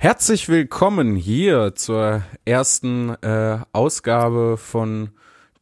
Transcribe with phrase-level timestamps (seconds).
[0.00, 5.10] Herzlich willkommen hier zur ersten äh, Ausgabe von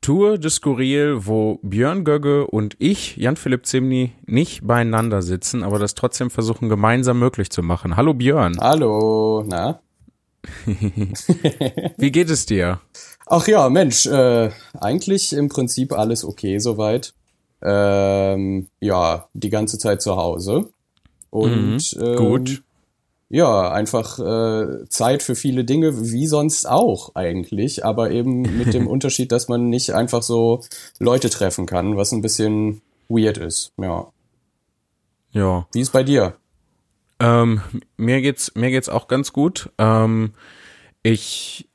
[0.03, 5.95] Tour de Skurril, wo Björn Gögge und ich, Jan-Philipp Zimny, nicht beieinander sitzen, aber das
[5.95, 7.97] trotzdem versuchen gemeinsam möglich zu machen.
[7.97, 8.59] Hallo Björn.
[8.61, 9.81] Hallo, na?
[10.67, 12.81] Wie geht es dir?
[13.25, 17.15] Ach ja, Mensch, äh, eigentlich im Prinzip alles okay soweit.
[17.63, 20.69] Ähm, ja, die ganze Zeit zu Hause.
[21.31, 22.63] Und Mhm, ähm, gut.
[23.29, 28.87] Ja, einfach äh, Zeit für viele Dinge, wie sonst auch eigentlich, aber eben mit dem
[28.87, 30.63] Unterschied, dass man nicht einfach so
[31.01, 33.73] Leute treffen kann, was ein bisschen weird ist.
[33.79, 34.07] Ja.
[35.33, 35.67] Ja.
[35.73, 36.37] Wie ist bei dir?
[37.19, 37.61] Ähm,
[37.97, 39.71] mir geht's, mir geht's auch ganz gut.
[39.79, 40.35] Ähm,
[41.03, 41.69] ich,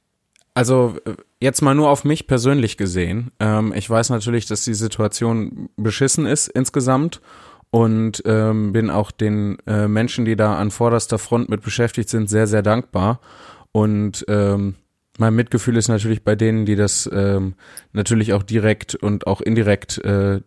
[0.53, 0.95] also
[1.39, 3.31] jetzt mal nur auf mich persönlich gesehen.
[3.39, 7.21] Ähm, ich weiß natürlich, dass die Situation beschissen ist insgesamt
[7.71, 12.29] und ähm, bin auch den äh, Menschen, die da an vorderster Front mit beschäftigt sind,
[12.29, 13.19] sehr, sehr dankbar.
[13.71, 14.75] Und ähm,
[15.17, 17.55] mein Mitgefühl ist natürlich bei denen, die das ähm,
[17.93, 20.41] natürlich auch direkt und auch indirekt äh,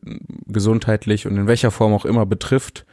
[0.47, 2.85] gesundheitlich und in welcher Form auch immer betrifft.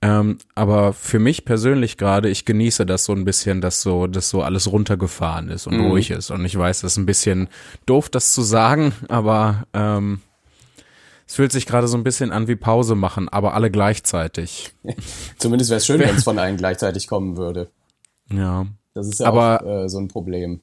[0.00, 4.30] Ähm, aber für mich persönlich gerade, ich genieße das so ein bisschen, dass so, dass
[4.30, 5.86] so alles runtergefahren ist und Mhm.
[5.86, 6.30] ruhig ist.
[6.30, 7.48] Und ich weiß, das ist ein bisschen
[7.86, 10.20] doof, das zu sagen, aber ähm,
[11.28, 14.72] es fühlt sich gerade so ein bisschen an wie Pause machen, aber alle gleichzeitig.
[15.38, 17.70] Zumindest wäre es schön, wenn es von allen gleichzeitig kommen würde.
[18.32, 18.66] Ja.
[18.94, 20.60] Das ist ja Aber- auch äh, so ein Problem.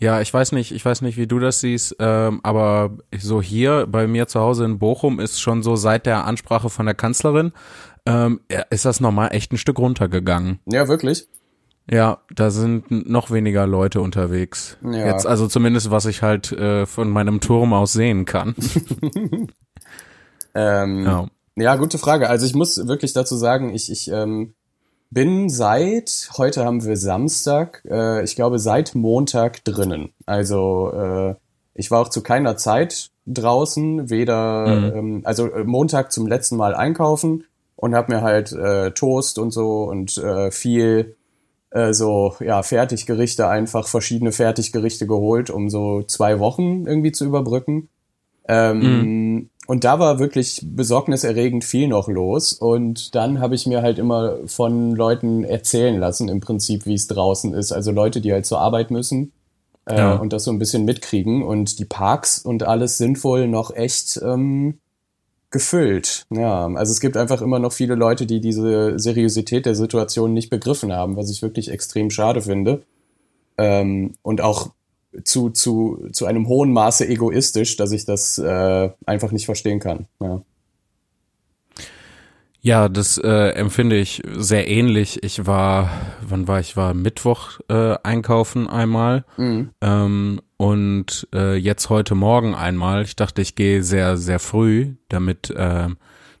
[0.00, 3.88] Ja, ich weiß nicht, ich weiß nicht, wie du das siehst, ähm, aber so hier
[3.88, 7.50] bei mir zu Hause in Bochum ist schon so seit der Ansprache von der Kanzlerin,
[8.06, 8.40] ähm,
[8.70, 10.60] ist das nochmal echt ein Stück runtergegangen.
[10.66, 11.26] Ja, wirklich?
[11.90, 14.76] Ja, da sind noch weniger Leute unterwegs.
[14.84, 15.06] Ja.
[15.06, 18.54] Jetzt also zumindest, was ich halt äh, von meinem Turm aus sehen kann.
[20.54, 21.26] Ähm, ja.
[21.60, 22.30] Ja, gute Frage.
[22.30, 24.54] Also ich muss wirklich dazu sagen, ich, ich ähm,
[25.10, 30.10] bin seit, heute haben wir Samstag, äh, ich glaube seit Montag drinnen.
[30.24, 31.34] Also äh,
[31.74, 36.76] ich war auch zu keiner Zeit draußen, weder, ähm, also äh, Montag zum letzten Mal
[36.76, 37.44] einkaufen
[37.74, 41.16] und habe mir halt äh, Toast und so und äh, viel
[41.70, 47.88] äh, so, ja, Fertiggerichte, einfach verschiedene Fertiggerichte geholt, um so zwei Wochen irgendwie zu überbrücken.
[48.46, 52.54] Ähm, Und da war wirklich besorgniserregend viel noch los.
[52.54, 57.06] Und dann habe ich mir halt immer von Leuten erzählen lassen, im Prinzip, wie es
[57.06, 57.72] draußen ist.
[57.72, 59.30] Also Leute, die halt zur Arbeit müssen
[59.84, 60.14] äh, Ja.
[60.14, 61.42] und das so ein bisschen mitkriegen.
[61.42, 64.78] Und die Parks und alles sind wohl noch echt ähm,
[65.50, 66.24] gefüllt.
[66.30, 70.48] Ja, also es gibt einfach immer noch viele Leute, die diese Seriosität der Situation nicht
[70.48, 72.84] begriffen haben, was ich wirklich extrem schade finde.
[73.58, 74.70] Ähm, und auch
[75.24, 80.06] zu, zu, zu einem hohen Maße egoistisch, dass ich das äh, einfach nicht verstehen kann.
[80.20, 80.42] Ja.
[82.60, 85.22] Ja, das äh, empfinde ich sehr ähnlich.
[85.22, 86.76] Ich war, wann war ich?
[86.76, 89.70] War Mittwoch äh, einkaufen einmal Mhm.
[89.80, 93.02] ähm, und äh, jetzt heute Morgen einmal.
[93.04, 95.86] Ich dachte, ich gehe sehr, sehr früh, damit äh,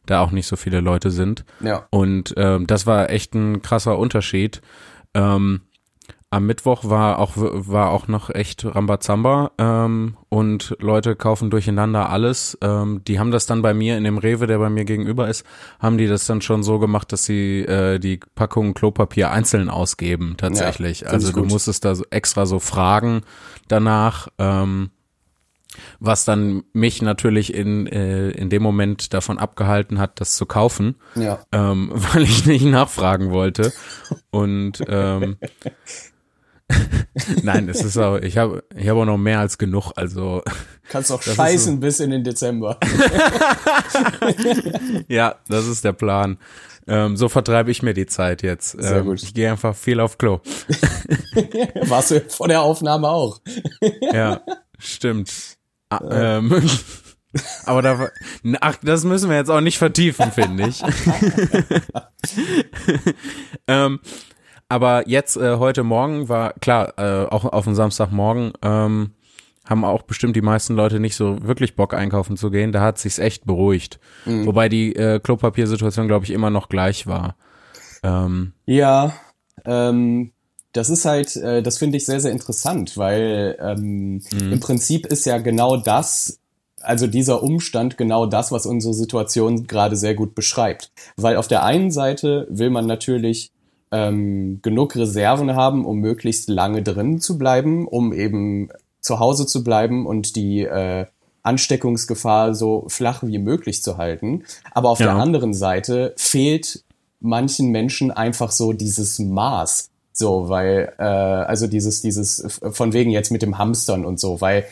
[0.06, 1.44] da auch nicht so viele Leute sind.
[1.60, 1.86] Ja.
[1.90, 4.60] Und ähm, das war echt ein krasser Unterschied.
[5.14, 5.60] Ähm,
[6.30, 12.58] am Mittwoch war auch war auch noch echt Rambazamba ähm, und Leute kaufen durcheinander alles.
[12.60, 15.46] Ähm, die haben das dann bei mir in dem Rewe, der bei mir gegenüber ist,
[15.78, 20.34] haben die das dann schon so gemacht, dass sie äh, die Packung Klopapier einzeln ausgeben
[20.36, 20.98] tatsächlich.
[20.98, 23.22] find also du musstest da so extra so fragen
[23.68, 24.28] danach.
[24.38, 24.90] Ähm,
[26.00, 30.96] was dann mich natürlich in, äh, in dem Moment davon abgehalten hat, das zu kaufen
[31.14, 31.40] Ja.
[31.52, 33.72] ähm, weil ich nicht nachfragen wollte.
[34.30, 35.36] Und ähm,
[37.42, 39.92] nein, es ist auch, ich habe ich habe auch noch mehr als genug.
[39.96, 40.42] Also
[40.88, 42.78] Kannst auch scheißen bis in den Dezember.
[45.08, 46.38] ja, das ist der Plan.
[46.86, 48.70] Ähm, so vertreibe ich mir die Zeit jetzt.
[48.70, 49.22] Sehr ähm, gut.
[49.22, 50.40] Ich gehe einfach viel auf Klo.
[51.82, 53.40] Warst du vor der Aufnahme auch.
[54.00, 54.40] Ja,
[54.78, 55.30] stimmt.
[55.90, 56.62] Ah, ähm,
[57.66, 58.08] aber da,
[58.60, 60.82] ach, das müssen wir jetzt auch nicht vertiefen, finde ich.
[63.66, 64.00] ähm,
[64.68, 69.10] aber jetzt äh, heute Morgen war klar, äh, auch auf dem Samstagmorgen ähm,
[69.64, 72.72] haben auch bestimmt die meisten Leute nicht so wirklich Bock einkaufen zu gehen.
[72.72, 77.36] Da hat sich's echt beruhigt, wobei die äh, Klopapiersituation glaube ich immer noch gleich war.
[78.02, 79.12] Ähm, Ja,
[79.66, 80.32] ähm,
[80.72, 84.22] das ist halt, äh, das finde ich sehr, sehr interessant, weil ähm,
[84.52, 86.40] im Prinzip ist ja genau das,
[86.80, 90.92] also dieser Umstand genau das, was unsere Situation gerade sehr gut beschreibt.
[91.16, 93.50] Weil auf der einen Seite will man natürlich
[93.92, 98.68] ähm, genug Reserven haben, um möglichst lange drin zu bleiben, um eben
[99.00, 101.06] zu Hause zu bleiben und die äh,
[101.42, 104.44] Ansteckungsgefahr so flach wie möglich zu halten.
[104.72, 105.06] Aber auf Ja.
[105.06, 106.84] der anderen Seite fehlt
[107.20, 113.30] manchen Menschen einfach so dieses Maß, So, weil, äh, also dieses, dieses, von wegen jetzt
[113.30, 114.64] mit dem Hamstern und so, weil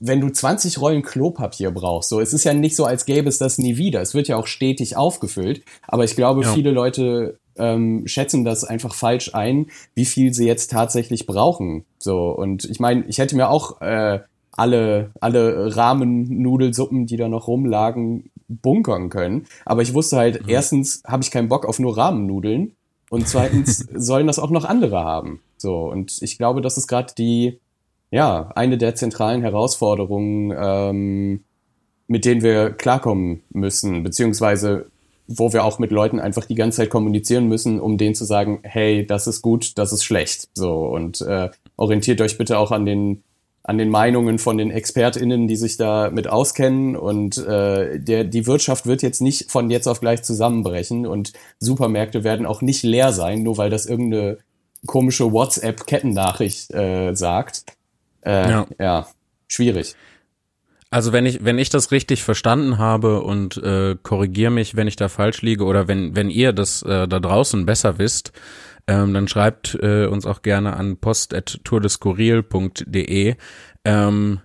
[0.00, 3.38] wenn du 20 Rollen Klopapier brauchst, so, es ist ja nicht so, als gäbe es
[3.38, 4.00] das nie wieder.
[4.00, 5.62] Es wird ja auch stetig aufgefüllt.
[5.88, 6.52] Aber ich glaube, ja.
[6.52, 11.84] viele Leute ähm, schätzen das einfach falsch ein, wie viel sie jetzt tatsächlich brauchen.
[11.98, 14.20] So, und ich meine, ich hätte mir auch äh,
[14.52, 19.46] alle, alle Rahmen-Nudelsuppen, die da noch rumlagen, bunkern können.
[19.64, 20.48] Aber ich wusste halt, mhm.
[20.48, 22.72] erstens habe ich keinen Bock auf nur Rahmennudeln
[23.10, 25.40] und zweitens sollen das auch noch andere haben.
[25.56, 27.60] So, und ich glaube, das ist gerade die,
[28.10, 31.44] ja, eine der zentralen Herausforderungen, ähm,
[32.06, 34.86] mit denen wir klarkommen müssen, beziehungsweise
[35.28, 38.60] wo wir auch mit Leuten einfach die ganze Zeit kommunizieren müssen, um denen zu sagen,
[38.62, 40.48] hey, das ist gut, das ist schlecht.
[40.54, 43.22] So und äh, orientiert euch bitte auch an den
[43.68, 46.96] an den Meinungen von den ExpertInnen, die sich da mit auskennen.
[46.96, 52.24] Und äh, der, die Wirtschaft wird jetzt nicht von jetzt auf gleich zusammenbrechen und Supermärkte
[52.24, 54.38] werden auch nicht leer sein, nur weil das irgendeine
[54.86, 57.64] komische WhatsApp-Kettennachricht äh, sagt.
[58.22, 58.66] Äh, ja.
[58.80, 59.06] ja,
[59.48, 59.96] schwierig.
[60.90, 64.96] Also wenn ich wenn ich das richtig verstanden habe und äh, korrigiere mich, wenn ich
[64.96, 68.32] da falsch liege oder wenn wenn ihr das äh, da draußen besser wisst,
[68.86, 73.34] ähm, dann schreibt äh, uns auch gerne an post@tourdeskurril.de.
[73.84, 74.40] Ähm,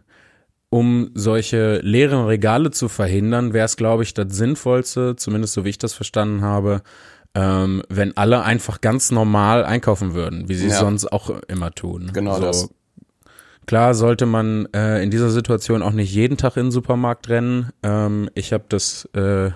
[0.69, 5.69] um solche leeren Regale zu verhindern, wäre es, glaube ich, das Sinnvollste, zumindest so wie
[5.69, 6.81] ich das verstanden habe,
[7.35, 10.79] ähm, wenn alle einfach ganz normal einkaufen würden, wie sie ja.
[10.79, 12.11] sonst auch immer tun.
[12.13, 12.69] Genau so, das.
[13.65, 17.71] Klar sollte man äh, in dieser Situation auch nicht jeden Tag in den Supermarkt rennen.
[17.81, 19.51] Ähm, ich habe das, äh,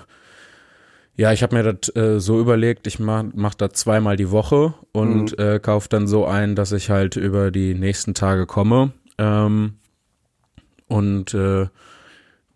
[1.16, 4.74] ja, ich habe mir das äh, so überlegt, ich mach, mach das zweimal die Woche
[4.92, 5.44] und mhm.
[5.44, 8.94] äh, kaufe dann so ein, dass ich halt über die nächsten Tage komme.
[9.18, 9.74] Ähm,
[10.88, 11.68] und äh,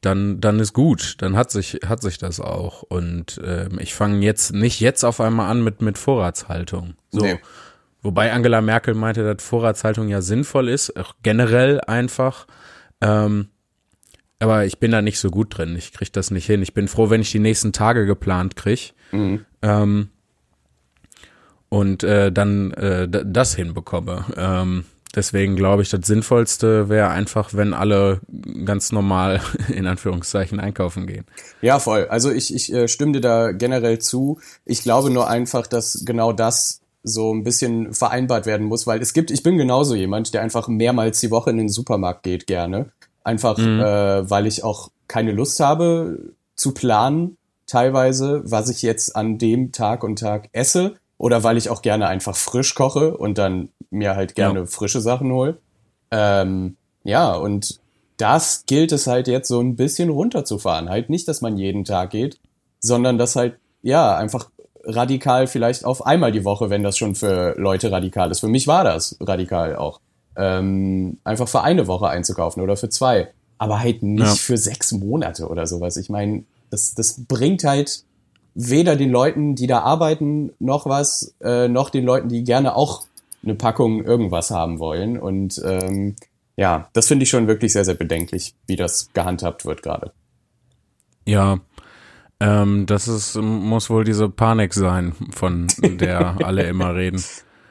[0.02, 2.82] dann, dann ist gut, dann hat sich, hat sich das auch.
[2.84, 6.96] Und ähm, ich fange jetzt nicht jetzt auf einmal an mit, mit Vorratshaltung.
[7.12, 7.22] So.
[7.22, 7.40] Nee.
[8.02, 12.48] Wobei Angela Merkel meinte, dass Vorratshaltung ja sinnvoll ist, auch generell einfach.
[13.00, 13.50] Ähm,
[14.40, 15.76] aber ich bin da nicht so gut drin.
[15.76, 16.64] Ich kriege das nicht hin.
[16.64, 18.94] Ich bin froh, wenn ich die nächsten Tage geplant kriege.
[19.12, 19.46] Mhm.
[19.62, 20.10] Ähm,
[21.70, 24.26] und äh, dann äh, das hinbekomme.
[24.36, 28.22] Ähm, deswegen glaube ich, das Sinnvollste wäre einfach, wenn alle
[28.66, 31.26] ganz normal in Anführungszeichen einkaufen gehen.
[31.62, 32.08] Ja, voll.
[32.10, 34.40] Also ich, ich äh, stimme dir da generell zu.
[34.66, 39.14] Ich glaube nur einfach, dass genau das so ein bisschen vereinbart werden muss, weil es
[39.14, 42.92] gibt, ich bin genauso jemand, der einfach mehrmals die Woche in den Supermarkt geht gerne.
[43.24, 43.80] Einfach, mhm.
[43.80, 49.72] äh, weil ich auch keine Lust habe zu planen, teilweise, was ich jetzt an dem
[49.72, 50.96] Tag und Tag esse.
[51.18, 54.66] Oder weil ich auch gerne einfach frisch koche und dann mir halt gerne ja.
[54.66, 55.60] frische Sachen hole.
[56.10, 57.80] Ähm, ja, und
[58.18, 60.90] das gilt es halt jetzt so ein bisschen runterzufahren.
[60.90, 62.40] Halt nicht, dass man jeden Tag geht,
[62.80, 64.50] sondern dass halt, ja, einfach
[64.84, 68.40] radikal vielleicht auf einmal die Woche, wenn das schon für Leute radikal ist.
[68.40, 70.00] Für mich war das radikal auch.
[70.36, 73.30] Ähm, einfach für eine Woche einzukaufen oder für zwei.
[73.58, 74.34] Aber halt nicht ja.
[74.34, 75.98] für sechs Monate oder sowas.
[75.98, 78.04] Ich meine, das, das bringt halt
[78.56, 83.06] weder den Leuten, die da arbeiten, noch was, äh, noch den Leuten, die gerne auch
[83.44, 85.20] eine Packung irgendwas haben wollen.
[85.20, 86.16] Und ähm,
[86.58, 90.12] ja, das finde ich schon wirklich sehr, sehr bedenklich, wie das gehandhabt wird gerade.
[91.26, 91.60] Ja,
[92.42, 97.24] ähm, das ist, muss wohl diese Panik sein, von der alle immer reden.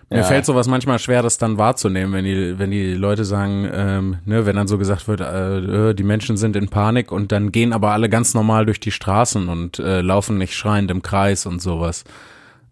[0.08, 0.22] Mir ja.
[0.24, 4.46] fällt sowas manchmal schwer, das dann wahrzunehmen, wenn die, wenn die Leute sagen, ähm, ne,
[4.46, 7.72] wenn dann so gesagt wird, äh, äh, die Menschen sind in Panik und dann gehen
[7.72, 11.60] aber alle ganz normal durch die Straßen und äh, laufen nicht schreiend im Kreis und
[11.60, 12.04] sowas.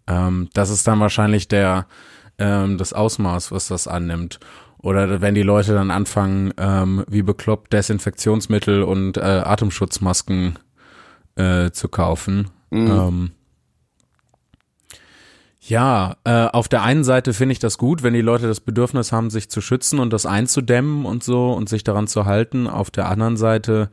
[0.07, 1.85] Ähm, das ist dann wahrscheinlich der
[2.39, 4.39] ähm, das Ausmaß, was das annimmt.
[4.77, 10.57] Oder wenn die Leute dann anfangen, ähm, wie bekloppt Desinfektionsmittel und äh, Atemschutzmasken
[11.39, 12.49] äh, zu kaufen.
[12.69, 12.87] Mhm.
[12.87, 13.31] Ähm,
[15.61, 19.11] ja, äh, auf der einen Seite finde ich das gut, wenn die Leute das Bedürfnis
[19.11, 22.67] haben, sich zu schützen und das einzudämmen und so und sich daran zu halten.
[22.67, 23.89] Auf der anderen Seite,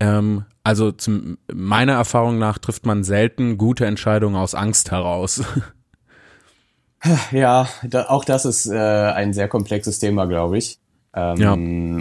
[0.00, 5.42] ähm, also zum, meiner Erfahrung nach trifft man selten gute Entscheidungen aus Angst heraus.
[7.30, 10.80] Ja, da, auch das ist äh, ein sehr komplexes Thema, glaube ich.
[11.14, 11.36] Ähm,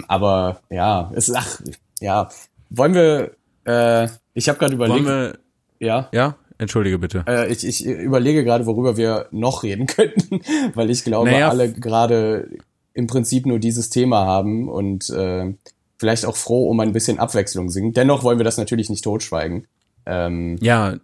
[0.01, 0.03] ja.
[0.09, 1.61] Aber ja, es ist, ach,
[2.01, 2.27] ja,
[2.69, 3.31] wollen wir
[3.69, 5.05] äh, ich habe gerade überlegt.
[5.05, 5.37] Wir,
[5.79, 6.09] ja.
[6.11, 7.23] Ja, entschuldige bitte.
[7.27, 10.41] Äh, ich, ich überlege gerade, worüber wir noch reden könnten,
[10.73, 11.49] weil ich glaube, naja.
[11.49, 12.49] alle gerade
[12.93, 15.53] im Prinzip nur dieses Thema haben und äh,
[15.97, 17.95] vielleicht auch froh um ein bisschen Abwechslung sind.
[17.95, 19.67] Dennoch wollen wir das natürlich nicht totschweigen.
[20.05, 20.95] Ähm, ja,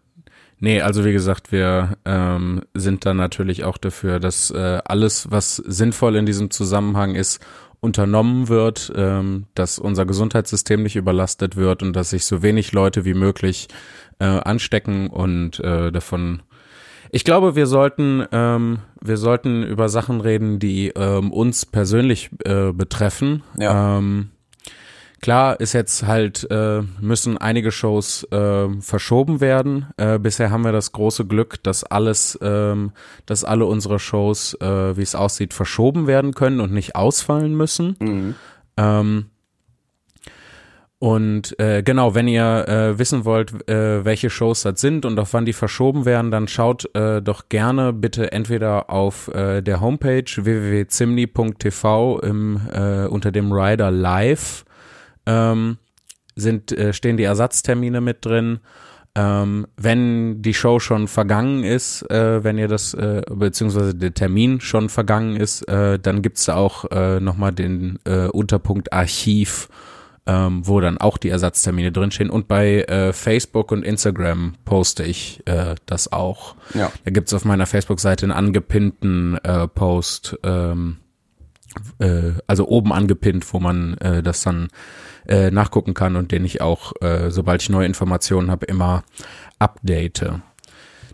[0.60, 5.58] nee, also wie gesagt, wir ähm, sind dann natürlich auch dafür, dass äh, alles, was
[5.58, 7.40] sinnvoll in diesem Zusammenhang ist,
[7.86, 13.06] unternommen wird, ähm, dass unser Gesundheitssystem nicht überlastet wird und dass sich so wenig Leute
[13.06, 13.68] wie möglich
[14.20, 16.42] äh, anstecken und äh, davon
[17.12, 22.74] Ich glaube, wir sollten, ähm, wir sollten über Sachen reden, die ähm, uns persönlich äh,
[22.74, 23.44] betreffen.
[23.58, 23.98] Ja.
[24.00, 24.32] Ähm,
[25.26, 29.88] klar ist jetzt halt, äh, müssen einige Shows äh, verschoben werden.
[29.98, 32.92] Äh, bisher haben wir das große Glück, dass alles, ähm,
[33.26, 37.96] dass alle unsere Shows, äh, wie es aussieht, verschoben werden können und nicht ausfallen müssen.
[38.00, 38.36] Mhm.
[38.78, 39.26] Ähm,
[41.00, 45.34] und äh, genau, wenn ihr äh, wissen wollt, äh, welche Shows das sind und auf
[45.34, 50.26] wann die verschoben werden, dann schaut äh, doch gerne bitte entweder auf äh, der Homepage
[50.38, 54.66] www.zimni.tv im, äh, unter dem Rider Live
[55.26, 55.78] ähm,
[56.36, 58.60] sind, äh, stehen die Ersatztermine mit drin.
[59.18, 64.60] Ähm, wenn die Show schon vergangen ist, äh, wenn ihr das, äh, beziehungsweise der Termin
[64.60, 69.70] schon vergangen ist, äh, dann gibt's da auch äh, nochmal den äh, Unterpunkt Archiv,
[70.26, 72.30] ähm, wo dann auch die Ersatztermine drinstehen.
[72.30, 76.56] Und bei äh, Facebook und Instagram poste ich äh, das auch.
[76.74, 76.92] Ja.
[77.06, 80.98] Da gibt's auf meiner Facebook-Seite einen angepinnten äh, Post, ähm,
[82.00, 84.68] äh, also oben angepinnt, wo man äh, das dann
[85.28, 89.04] äh, nachgucken kann und den ich auch, äh, sobald ich neue Informationen habe, immer
[89.60, 90.26] update.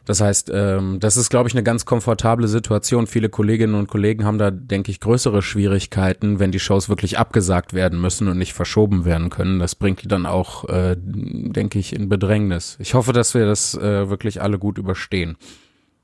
[0.05, 3.05] Das heißt, ähm, das ist, glaube ich, eine ganz komfortable Situation.
[3.05, 7.73] Viele Kolleginnen und Kollegen haben da, denke ich, größere Schwierigkeiten, wenn die Shows wirklich abgesagt
[7.73, 9.59] werden müssen und nicht verschoben werden können.
[9.59, 12.77] Das bringt die dann auch, äh, denke ich, in Bedrängnis.
[12.79, 15.37] Ich hoffe, dass wir das äh, wirklich alle gut überstehen.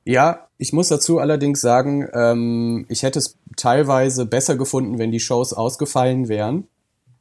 [0.06, 5.20] Ja, ich muss dazu allerdings sagen, ähm, ich hätte es teilweise besser gefunden, wenn die
[5.20, 6.68] Shows ausgefallen wären.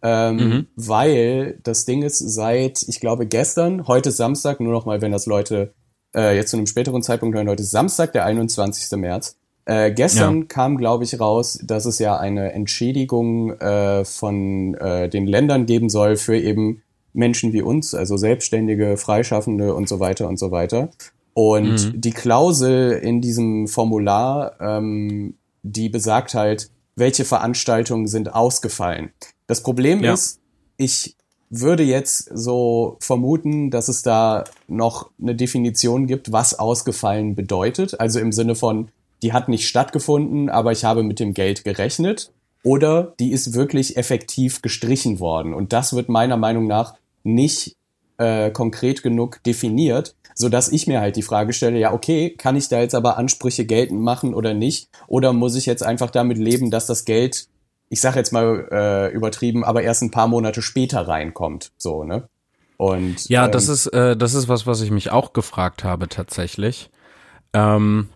[0.03, 0.67] Ähm, Mhm.
[0.77, 5.27] Weil das Ding ist, seit, ich glaube, gestern, heute Samstag, nur noch mal, wenn das
[5.27, 5.73] Leute
[6.15, 8.97] äh, jetzt zu einem späteren Zeitpunkt hören, heute Samstag, der 21.
[8.99, 9.37] März.
[9.65, 10.45] Äh, gestern Ja.
[10.49, 15.89] kam, glaube ich, raus, dass es ja eine Entschädigung äh, von äh, den Ländern geben
[15.89, 20.91] soll für eben Menschen wie uns, also Selbstständige, Freischaffende und so weiter und so weiter.
[21.35, 29.11] Und die Klausel in diesem Formular, ähm, die besagt halt, welche Veranstaltungen sind ausgefallen.
[29.47, 30.15] Das Problem Ja.
[30.15, 30.41] ist,
[30.77, 31.17] ich
[31.49, 38.01] würde jetzt so vermuten, dass es da noch eine Definition gibt, was ausgefallen bedeutet.
[38.01, 38.89] Also im Sinne von,
[39.23, 42.33] die hat nicht stattgefunden, aber ich habe mit dem Geld gerechnet.
[42.65, 45.55] Oder die ist wirklich effektiv gestrichen worden.
[45.55, 47.77] Und das wird meiner Meinung nach nicht
[48.19, 52.57] äh, konkret genug definiert, so dass ich mir halt die Frage stelle, ja, okay, kann
[52.57, 54.89] ich da jetzt aber Ansprüche geltend machen oder nicht?
[55.07, 57.47] Oder muss ich jetzt einfach damit leben, dass das Geld,
[57.89, 62.29] ich sage jetzt mal äh, übertrieben, aber erst ein paar Monate später reinkommt, so, ne?
[62.77, 66.09] Und Ja, ähm, das ist, äh, das ist was, was ich mich auch gefragt habe
[66.09, 66.91] tatsächlich.
[67.53, 68.09] Ähm,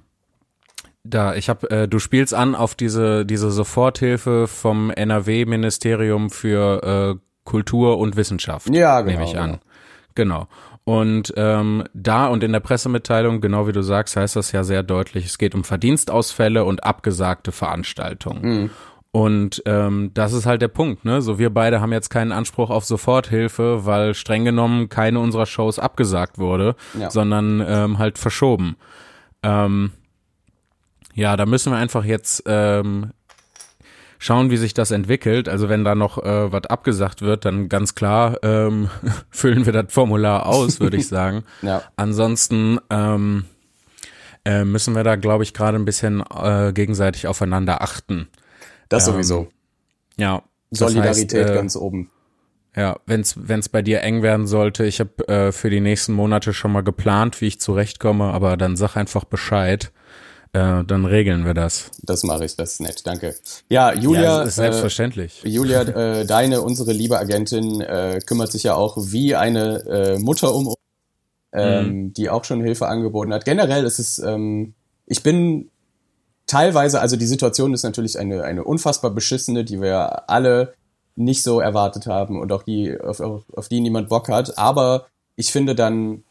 [1.02, 7.20] da, ich habe, äh, du spielst an auf diese diese Soforthilfe vom NRW-Ministerium für äh,
[7.44, 8.68] Kultur und Wissenschaft.
[8.74, 9.44] Ja, genau, Nehme ich genau.
[9.44, 9.58] an.
[10.14, 10.48] Genau.
[10.84, 14.82] Und ähm, da und in der Pressemitteilung, genau wie du sagst, heißt das ja sehr
[14.82, 18.42] deutlich, es geht um Verdienstausfälle und abgesagte Veranstaltungen.
[18.42, 18.70] Mhm.
[19.12, 21.20] Und ähm, das ist halt der Punkt, ne?
[21.20, 25.80] So wir beide haben jetzt keinen Anspruch auf Soforthilfe, weil streng genommen keine unserer Shows
[25.80, 27.10] abgesagt wurde, Ja.
[27.10, 28.76] sondern ähm, halt verschoben.
[29.42, 29.90] Ähm,
[31.14, 33.10] ja, da müssen wir einfach jetzt ähm,
[34.20, 35.48] schauen, wie sich das entwickelt.
[35.48, 38.90] Also wenn da noch äh, was abgesagt wird, dann ganz klar ähm,
[39.30, 41.42] füllen wir das Formular aus, würde ich sagen.
[41.62, 41.82] Ja.
[41.96, 43.46] Ansonsten ähm,
[44.44, 48.28] äh, müssen wir da, glaube ich, gerade ein bisschen äh, gegenseitig aufeinander achten.
[48.90, 49.48] Das ähm, sowieso.
[50.18, 50.42] Ja.
[50.68, 52.10] das Solidarität heißt, äh, ganz oben.
[52.76, 56.52] Ja, wenn's wenn's bei dir eng werden sollte, ich habe äh, für die nächsten Monate
[56.52, 59.90] schon mal geplant, wie ich zurechtkomme, aber dann sag einfach Bescheid,
[60.52, 61.90] äh, dann regeln wir das.
[62.02, 63.34] Das mache ich, das ist nett, danke.
[63.68, 65.42] Ja, Julia, ja, äh, selbstverständlich.
[65.44, 65.82] Julia,
[66.20, 70.68] äh, deine, unsere liebe Agentin, äh, kümmert sich ja auch wie eine äh, Mutter um
[70.68, 70.76] uns,
[71.52, 73.44] ähm, die auch schon Hilfe angeboten hat.
[73.44, 74.74] Generell ist es, ähm,
[75.06, 75.70] ich bin
[76.50, 80.74] teilweise, also die Situation ist natürlich eine, eine unfassbar beschissene, die wir alle
[81.14, 84.58] nicht so erwartet haben und auch die, auf, auf, auf die niemand Bock hat.
[84.58, 86.24] Aber ich finde dann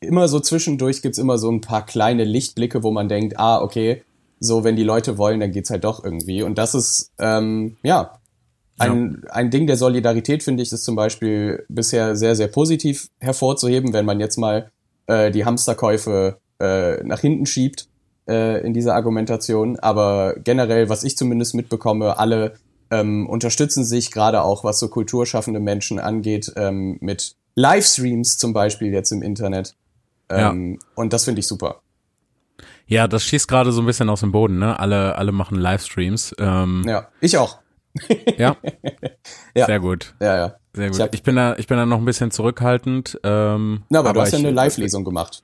[0.00, 4.02] immer so zwischendurch gibt's immer so ein paar kleine Lichtblicke, wo man denkt, ah, okay,
[4.40, 6.42] so wenn die Leute wollen, dann geht's halt doch irgendwie.
[6.42, 8.18] Und das ist, ähm, ja,
[8.78, 13.92] ein, ein Ding der Solidarität, finde ich, ist zum Beispiel bisher sehr, sehr positiv hervorzuheben,
[13.92, 14.70] wenn man jetzt mal
[15.06, 17.89] äh, die Hamsterkäufe äh, nach hinten schiebt
[18.30, 19.78] äh, in dieser Argumentation.
[19.80, 22.54] Aber generell, was ich zumindest mitbekomme, alle
[22.90, 28.92] ähm, unterstützen sich, gerade auch was so kulturschaffende Menschen angeht, ähm, mit Livestreams zum Beispiel
[28.92, 29.74] jetzt im Internet.
[30.28, 31.82] Ähm, Und das finde ich super.
[32.86, 34.78] Ja, das schießt gerade so ein bisschen aus dem Boden, ne?
[34.78, 36.34] Alle alle machen Livestreams.
[36.38, 37.58] Ähm, Ja, ich auch.
[38.38, 38.56] ja.
[39.54, 39.66] Ja.
[39.66, 40.14] Sehr gut.
[40.20, 40.54] Ja, ja.
[40.74, 40.98] Sehr gut.
[40.98, 43.18] Ich Ich, hab- bin da ich bin da noch ein bisschen zurückhaltend.
[43.24, 45.42] Ähm, Na, aber, du hast ja ich- eine Live-Lesung gemacht.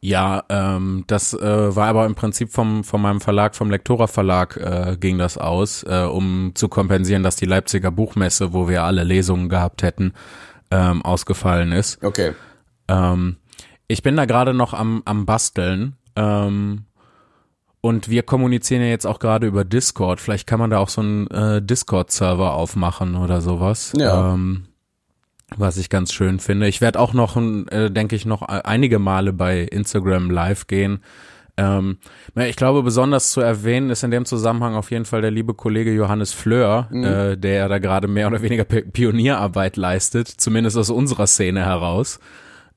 [0.00, 4.56] Ja, ähm, das äh, war aber im Prinzip vom von meinem Verlag, vom Lektora Verlag
[4.56, 9.02] äh, ging das aus, äh, um zu kompensieren, dass die Leipziger Buchmesse, wo wir alle
[9.02, 10.12] Lesungen gehabt hätten,
[10.70, 12.02] ähm, ausgefallen ist.
[12.04, 12.32] Okay.
[12.86, 13.36] Ähm,
[13.88, 15.96] ich bin da gerade noch am am basteln.
[16.14, 16.84] Ähm,
[17.80, 20.20] und wir kommunizieren ja jetzt auch gerade über Discord.
[20.20, 23.92] Vielleicht kann man da auch so einen äh, Discord-Server aufmachen oder sowas.
[23.96, 24.34] Ja.
[24.34, 24.67] Ähm,
[25.56, 26.68] was ich ganz schön finde.
[26.68, 31.00] Ich werde auch noch, äh, denke ich, noch einige Male bei Instagram live gehen.
[31.56, 31.98] Ähm,
[32.36, 35.92] ich glaube, besonders zu erwähnen ist in dem Zusammenhang auf jeden Fall der liebe Kollege
[35.92, 37.04] Johannes Fleur, Mhm.
[37.04, 42.20] äh, der da gerade mehr oder weniger Pi- Pionierarbeit leistet, zumindest aus unserer Szene heraus,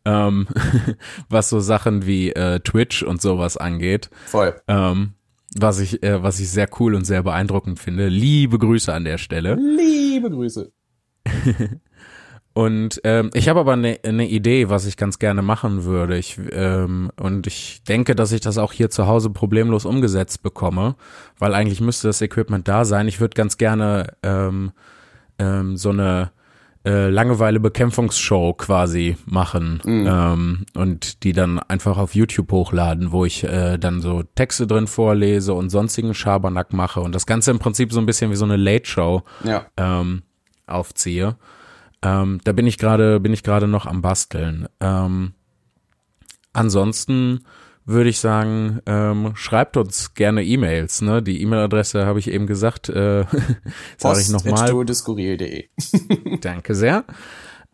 [0.06, 0.48] ähm,
[1.30, 4.10] was so Sachen wie äh, Twitch und sowas angeht.
[4.26, 4.56] Voll.
[4.68, 5.14] Ähm,
[5.60, 8.08] was ich, äh, was ich sehr cool und sehr beeindruckend finde.
[8.08, 9.56] Liebe Grüße an der Stelle.
[9.56, 10.72] Liebe Grüße.
[12.54, 16.18] Und ähm, ich habe aber eine ne Idee, was ich ganz gerne machen würde.
[16.18, 20.96] Ich, ähm, und ich denke, dass ich das auch hier zu Hause problemlos umgesetzt bekomme,
[21.40, 23.08] weil eigentlich müsste das Equipment da sein.
[23.08, 24.72] Ich würde ganz gerne ähm,
[25.40, 26.32] ähm, so eine
[26.84, 33.78] äh, Langeweile-Bekämpfungsshow quasi machen ähm, und die dann einfach auf YouTube hochladen, wo ich äh,
[33.78, 38.00] dann so Texte drin vorlese und sonstigen Schabernack mache und das Ganze im Prinzip so
[38.00, 39.68] ein bisschen wie so eine Late-Show Ja.
[39.78, 40.24] ähm,
[40.66, 41.36] aufziehe.
[42.04, 44.68] Ähm, da bin ich gerade, bin ich gerade noch am Basteln.
[44.80, 45.34] Ähm,
[46.54, 47.46] ansonsten
[47.86, 51.02] würde ich sagen, ähm, schreibt uns gerne E-Mails.
[51.02, 51.22] Ne?
[51.22, 53.26] Die E-Mail-Adresse habe ich eben gesagt, äh,
[53.98, 54.54] sage ich nochmal.
[56.42, 57.06] Danke sehr.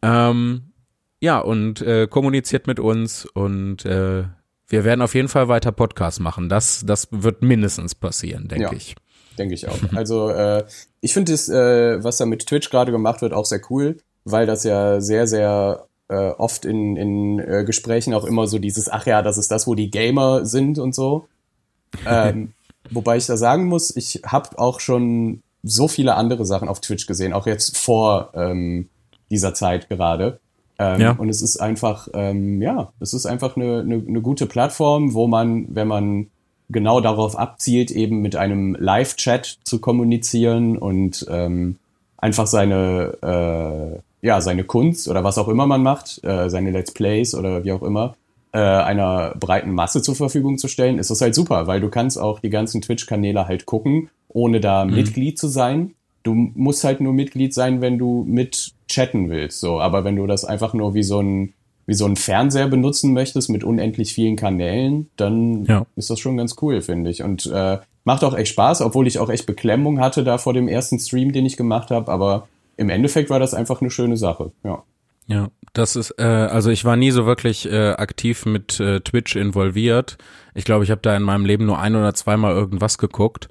[0.02, 0.72] Ähm,
[1.20, 4.26] ja, und äh, kommuniziert mit uns und äh,
[4.70, 6.50] wir werden auf jeden Fall weiter Podcasts machen.
[6.50, 8.74] Das, das wird mindestens passieren, denke Ja.
[8.74, 8.96] ich.
[9.38, 9.78] Denke ich auch.
[9.96, 10.66] Also äh,
[11.02, 13.98] ich finde das, äh, was da mit Twitch gerade gemacht wird, auch sehr cool,
[14.32, 18.90] weil das ja sehr, sehr äh, oft in, in äh, Gesprächen auch immer so dieses,
[18.90, 21.28] ach ja, das ist das, wo die Gamer sind und so.
[22.06, 22.52] Ähm,
[22.92, 27.08] wobei ich da sagen muss, ich habe auch schon so viele andere Sachen auf Twitch
[27.08, 28.90] gesehen, auch jetzt vor ähm,
[29.32, 30.40] dieser Zeit gerade.
[30.78, 31.12] Ähm, Ja.
[31.14, 35.28] Und es ist einfach, ähm, ja, es ist einfach eine, eine, eine gute Plattform, wo
[35.28, 36.28] man, wenn man
[36.70, 41.78] genau darauf abzielt, eben mit einem Live-Chat zu kommunizieren und ähm,
[42.18, 46.92] einfach seine, äh, ja, seine Kunst oder was auch immer man macht, äh, seine Let's
[46.92, 48.16] Plays oder wie auch immer,
[48.52, 52.20] äh, einer breiten Masse zur Verfügung zu stellen, ist das halt super, weil du kannst
[52.20, 55.94] auch die ganzen Twitch-Kanäle halt gucken, ohne da Mitglied zu sein.
[56.24, 59.80] Du musst halt nur Mitglied sein, wenn du mit chatten willst, so.
[59.80, 61.54] Aber wenn du das einfach nur wie so ein,
[61.86, 65.86] wie so ein Fernseher benutzen möchtest mit unendlich vielen Kanälen, dann Ja.
[65.96, 67.24] ist das schon ganz cool, finde ich.
[67.24, 70.68] Und äh, macht auch echt Spaß, obwohl ich auch echt Beklemmung hatte da vor dem
[70.68, 72.12] ersten Stream, den ich gemacht habe.
[72.12, 72.48] Aber
[72.78, 74.52] im Endeffekt war das einfach eine schöne Sache.
[74.64, 74.84] Ja.
[75.30, 79.36] Ja, das ist, äh, also ich war nie so wirklich äh, aktiv mit äh, Twitch
[79.36, 80.18] involviert.
[80.56, 83.50] Ich glaube, ich habe da in meinem Leben nur ein oder zweimal irgendwas geguckt.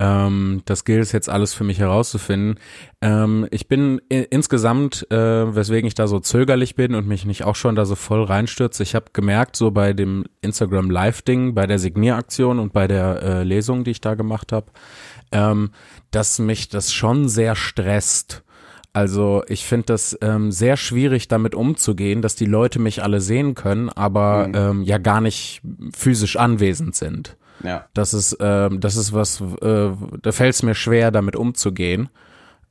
[0.00, 2.58] Ähm, das gilt es jetzt alles für mich herauszufinden.
[3.00, 7.44] Ähm, ich bin i- insgesamt, äh, weswegen ich da so zögerlich bin und mich nicht
[7.44, 8.82] auch schon da so voll reinstürze.
[8.82, 13.42] Ich habe gemerkt, so bei dem Instagram Live-Ding, bei der Signieraktion und bei der äh,
[13.44, 14.66] Lesung, die ich da gemacht habe,
[15.30, 15.70] ähm,
[16.10, 18.42] dass mich das schon sehr stresst.
[18.94, 23.56] Also ich finde das ähm, sehr schwierig, damit umzugehen, dass die Leute mich alle sehen
[23.56, 25.60] können, aber ähm, ja gar nicht
[25.92, 27.36] physisch anwesend sind.
[27.64, 27.86] Ja.
[27.92, 29.90] Das ist, ähm, das ist was, äh,
[30.22, 32.08] da fällt es mir schwer, damit umzugehen.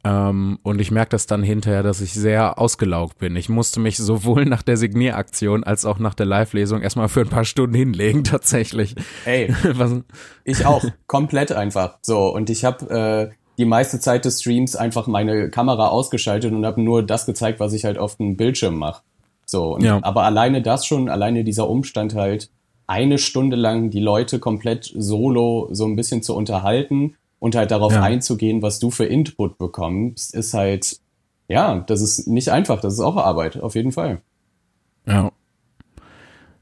[0.06, 3.36] Ähm, und ich merke das dann hinterher, dass ich sehr ausgelaugt bin.
[3.36, 7.30] Ich musste mich sowohl nach der Signieraktion als auch nach der Live-Lesung erstmal für ein
[7.30, 8.96] paar Stunden hinlegen, tatsächlich.
[9.26, 9.54] Ey,
[10.46, 10.86] ich auch.
[11.08, 12.00] Komplett einfach.
[12.02, 16.66] So, und ich habe äh, die meiste Zeit des Streams einfach meine Kamera ausgeschaltet und
[16.66, 19.04] habe nur das gezeigt, was ich halt auf dem Bildschirm mache.
[19.46, 20.00] So, Ja.
[20.02, 22.50] aber alleine das schon, alleine dieser Umstand halt,
[22.88, 27.94] eine Stunde lang die Leute komplett solo so ein bisschen zu unterhalten und halt darauf
[27.94, 28.02] Ja.
[28.02, 30.98] einzugehen, was du für Input bekommst, ist halt,
[31.48, 34.22] ja, das ist nicht einfach, das ist auch Arbeit, auf jeden Fall.
[35.06, 35.32] ja.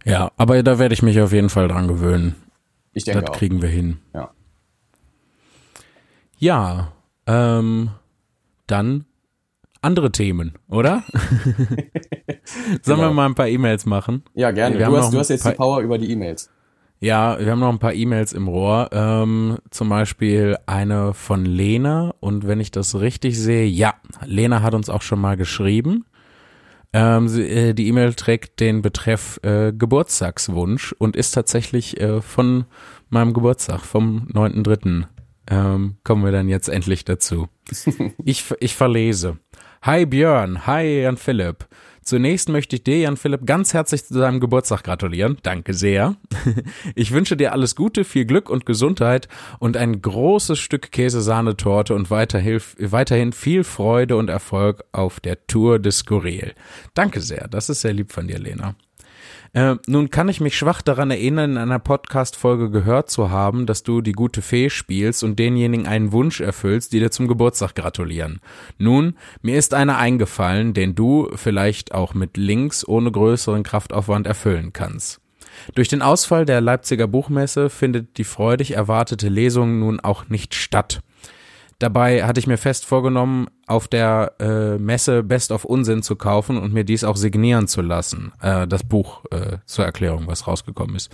[0.03, 2.35] Ja, aber da werde ich mich auf jeden Fall dran gewöhnen.
[2.93, 3.35] Ich denke Das auch.
[3.35, 3.99] kriegen wir hin.
[4.15, 4.31] Ja.
[6.41, 6.91] Ja,
[7.27, 7.91] ähm,
[8.65, 9.05] dann
[9.83, 11.03] andere Themen, oder?
[12.81, 13.13] Sollen wir Genau.
[13.13, 14.23] mal ein paar E-Mails machen?
[14.33, 14.79] Ja, gerne.
[14.79, 16.49] Wir Du hast, du hast jetzt die Power über die E-Mails.
[16.99, 18.89] Ja, wir haben noch ein paar E-Mails im Rohr.
[18.91, 22.15] Ähm, zum Beispiel eine von Lena.
[22.19, 23.93] Und wenn ich das richtig sehe, ja,
[24.25, 26.05] Lena hat uns auch schon mal geschrieben.
[26.93, 32.65] Ähm, sie, äh, die E-Mail trägt den Betreff äh, Geburtstagswunsch und ist tatsächlich äh, von
[33.09, 35.05] meinem Geburtstag, vom 9.3.
[35.47, 37.47] Ähm, kommen wir dann jetzt endlich dazu.
[38.23, 39.39] Ich, ich verlese.
[39.81, 41.67] Hi Björn, hi Jan Philipp.
[42.03, 45.37] Zunächst möchte ich dir, Jan Philipp, ganz herzlich zu deinem Geburtstag gratulieren.
[45.43, 46.15] Danke sehr.
[46.95, 49.27] Ich wünsche dir alles Gute, viel Glück und Gesundheit
[49.59, 55.99] und ein großes Stück Käsesahnetorte und weiterhin viel Freude und Erfolg auf der Tour des
[55.99, 56.53] Skurril.
[56.95, 57.47] Danke sehr.
[57.47, 58.75] Das ist sehr lieb von dir, Lena.
[59.53, 63.83] Äh, nun kann ich mich schwach daran erinnern, in einer Podcast-Folge gehört zu haben, dass
[63.83, 68.39] du die gute Fee spielst und denjenigen einen Wunsch erfüllst, die dir zum Geburtstag gratulieren.
[68.77, 74.71] Nun, mir ist einer eingefallen, den du vielleicht auch mit Links ohne größeren Kraftaufwand erfüllen
[74.71, 75.19] kannst.
[75.75, 81.01] Durch den Ausfall der Leipziger Buchmesse findet die freudig erwartete Lesung nun auch nicht statt.
[81.77, 86.57] Dabei hatte ich mir fest vorgenommen, auf der äh, Messe Best of Unsinn zu kaufen
[86.57, 88.33] und mir dies auch signieren zu lassen.
[88.41, 91.09] Äh, das Buch äh, zur Erklärung, was rausgekommen ist.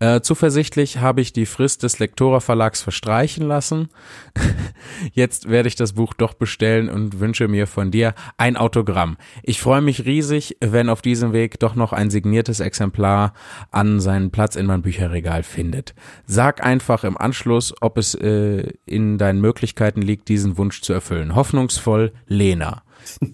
[0.00, 3.88] Äh, zuversichtlich habe ich die Frist des Lektora Verlags verstreichen lassen.
[5.12, 9.16] Jetzt werde ich das Buch doch bestellen und wünsche mir von dir ein Autogramm.
[9.44, 13.34] Ich freue mich riesig, wenn auf diesem Weg doch noch ein signiertes Exemplar
[13.70, 15.94] an seinen Platz in meinem Bücherregal findet.
[16.26, 21.36] Sag einfach im Anschluss, ob es äh, in deinen Möglichkeiten liegt, diesen Wunsch zu erfüllen.
[21.36, 22.82] Hoffnungsvoll voll Lena.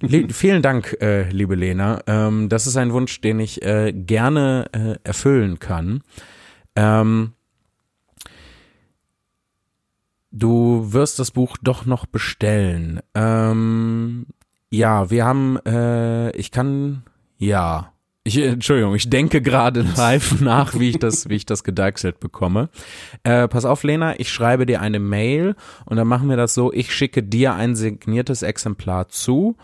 [0.00, 2.02] Le vielen Dank, äh, liebe Lena.
[2.06, 6.02] Ähm, das ist ein Wunsch, den ich äh, gerne äh, erfüllen kann.
[6.74, 7.32] Ähm,
[10.30, 13.00] du wirst das Buch doch noch bestellen.
[13.14, 14.26] Ähm,
[14.70, 17.02] ja, wir haben, äh, ich kann,
[17.38, 17.92] ja,
[18.26, 22.68] ich, Entschuldigung, ich denke gerade live nach, wie ich das, wie ich das gedeichselt bekomme.
[23.22, 26.72] Äh, pass auf, Lena, ich schreibe dir eine Mail und dann machen wir das so,
[26.72, 29.56] ich schicke dir ein signiertes Exemplar zu.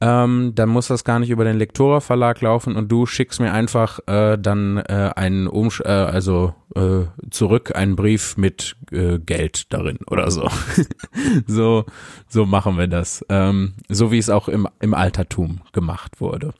[0.00, 3.52] Ähm, dann muss das gar nicht über den Lektora Verlag laufen und du schickst mir
[3.52, 9.72] einfach äh, dann äh, einen Umsch äh, also äh, zurück einen Brief mit äh, Geld
[9.72, 10.50] darin oder so.
[11.46, 11.84] so
[12.28, 13.24] so machen wir das.
[13.28, 16.54] Ähm, so wie es auch im im Altertum gemacht wurde.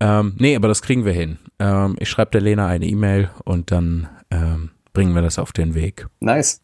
[0.00, 1.38] Ähm, nee, aber das kriegen wir hin.
[1.58, 5.74] Ähm, ich schreibe der Lena eine E-Mail und dann ähm, bringen wir das auf den
[5.74, 6.06] Weg.
[6.20, 6.60] Nice.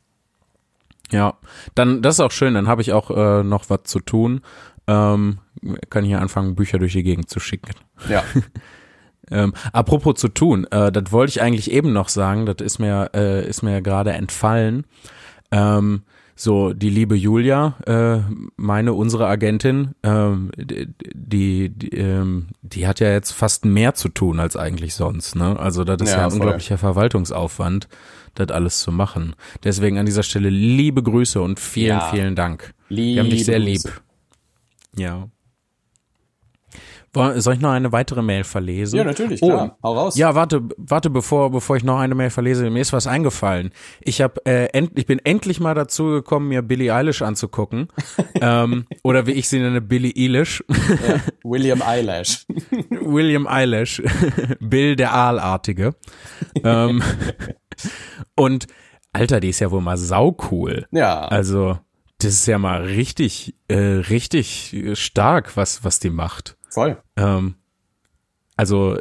[1.11, 1.35] Ja,
[1.75, 2.55] dann das ist auch schön.
[2.55, 4.41] Dann habe ich auch äh, noch was zu tun.
[4.87, 5.39] Ähm,
[5.91, 7.73] kann ich hier anfangen, Bücher durch die Gegend zu schicken.
[8.09, 8.23] Ja.
[9.31, 12.47] ähm, apropos zu tun, äh, das wollte ich eigentlich eben noch sagen.
[12.47, 14.85] Das ist mir äh, ist mir gerade entfallen.
[15.51, 16.03] Ähm,
[16.37, 18.21] so, die liebe Julia, äh,
[18.57, 24.41] meine, unsere Agentin, ähm, die, die, ähm, die hat ja jetzt fast mehr zu tun
[24.41, 25.59] als eigentlich sonst, ne?
[25.59, 26.41] Also das ist ja, ja ein voll.
[26.41, 27.89] unglaublicher Verwaltungsaufwand,
[28.35, 29.37] das alles zu machen.
[29.63, 32.11] Deswegen an dieser Stelle liebe Grüße und vielen, ja.
[32.11, 32.75] vielen Dank.
[32.89, 33.89] Liebe Wir haben dich sehr Grüße.
[33.89, 34.03] lieb.
[34.97, 35.29] Ja.
[37.15, 38.97] Soll ich noch eine weitere Mail verlesen?
[38.97, 39.77] Ja, natürlich, klar.
[39.81, 40.17] Oh, Hau raus.
[40.17, 43.71] Ja, warte, warte, bevor, bevor ich noch eine Mail verlese, mir ist was eingefallen.
[44.01, 47.89] Ich hab, äh, end, ich bin endlich mal dazu gekommen, mir Billie Eilish anzugucken.
[48.41, 50.65] ähm, oder wie ich sie nenne, Billie Eilish.
[50.69, 52.47] ja, William Eyelash.
[52.91, 54.03] William Eyelash.
[54.61, 55.95] Bill der Aalartige.
[56.63, 57.03] ähm,
[58.37, 58.67] und
[59.13, 60.87] Alter, die ist ja wohl mal saucool.
[60.91, 61.27] Ja.
[61.29, 61.79] Also,
[62.19, 66.57] das ist ja mal richtig, äh, richtig stark, was, was die macht.
[66.75, 66.97] Voll.
[67.17, 67.55] Ähm,
[68.57, 68.97] also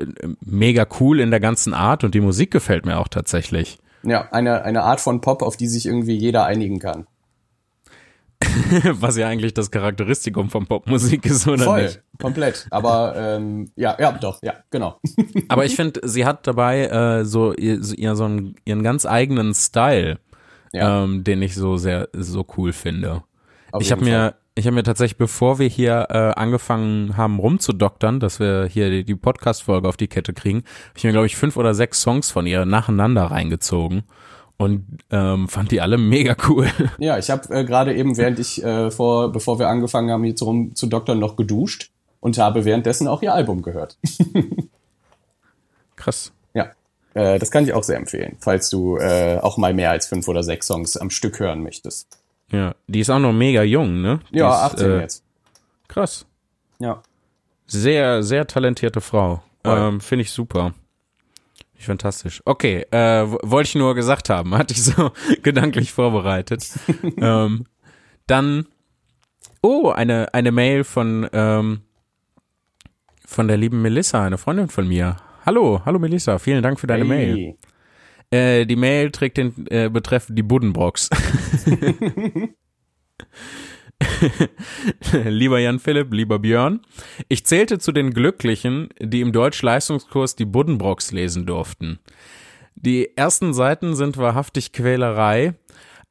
[0.46, 3.80] mega cool in der ganzen Art und die Musik gefällt mir auch tatsächlich.
[4.04, 7.08] Ja, eine, eine Art von Pop, auf die sich irgendwie jeder einigen kann.
[9.00, 12.02] Was ja eigentlich das Charakteristikum von Popmusik ist, oder Voll, nicht?
[12.20, 12.68] komplett.
[12.70, 15.00] Aber ähm, ja, ja, doch, ja, genau.
[15.48, 19.54] Aber ich finde, sie hat dabei äh, so, ihr, ihr, so einen, ihren ganz eigenen
[19.54, 20.20] Style,
[20.74, 21.04] ja.
[21.04, 23.24] ähm, den ich so sehr so cool finde.
[23.72, 28.20] Auf ich habe mir ich habe mir tatsächlich, bevor wir hier äh, angefangen haben rumzudoktern,
[28.20, 31.36] dass wir hier die, die Podcast-Folge auf die Kette kriegen, habe ich mir, glaube ich,
[31.36, 34.04] fünf oder sechs Songs von ihr nacheinander reingezogen
[34.58, 36.68] und ähm, fand die alle mega cool.
[37.00, 40.36] Ja, ich habe äh, gerade eben, während ich äh, vor, bevor wir angefangen haben, hier
[40.42, 41.90] rum zu doktern, noch geduscht
[42.20, 43.98] und habe währenddessen auch ihr Album gehört.
[45.96, 46.32] Krass.
[46.54, 46.72] Ja,
[47.16, 50.28] äh, das kann ich auch sehr empfehlen, falls du äh, auch mal mehr als fünf
[50.28, 52.23] oder sechs Songs am Stück hören möchtest.
[52.52, 54.20] Ja, die ist auch noch mega jung, ne?
[54.32, 55.24] Die ja, ist, 18 äh, jetzt.
[55.88, 56.26] Krass.
[56.80, 57.02] Ja.
[57.66, 59.42] Sehr, sehr talentierte Frau.
[59.64, 60.74] Ähm, Finde ich super.
[61.78, 62.42] Ich fantastisch.
[62.46, 65.12] Okay, äh, wollte ich nur gesagt haben, hatte ich so
[65.44, 66.66] gedanklich vorbereitet.
[67.18, 67.66] ähm,
[68.28, 68.68] dann,
[69.62, 71.82] oh, eine, eine Mail von, ähm,
[73.26, 75.18] von der lieben Melissa, eine Freundin von mir.
[75.46, 77.10] Hallo, hallo Melissa, vielen Dank für deine hey.
[77.10, 77.58] Mail.
[78.34, 81.12] Äh, die Mail trägt den äh, Betreff die Buddenbrocks.
[85.26, 86.80] lieber Jan Philipp, lieber Björn,
[87.30, 92.00] ich zählte zu den Glücklichen, die im Deutsch-Leistungskurs die Buddenbrocks lesen durften.
[92.74, 95.54] Die ersten Seiten sind wahrhaftig Quälerei,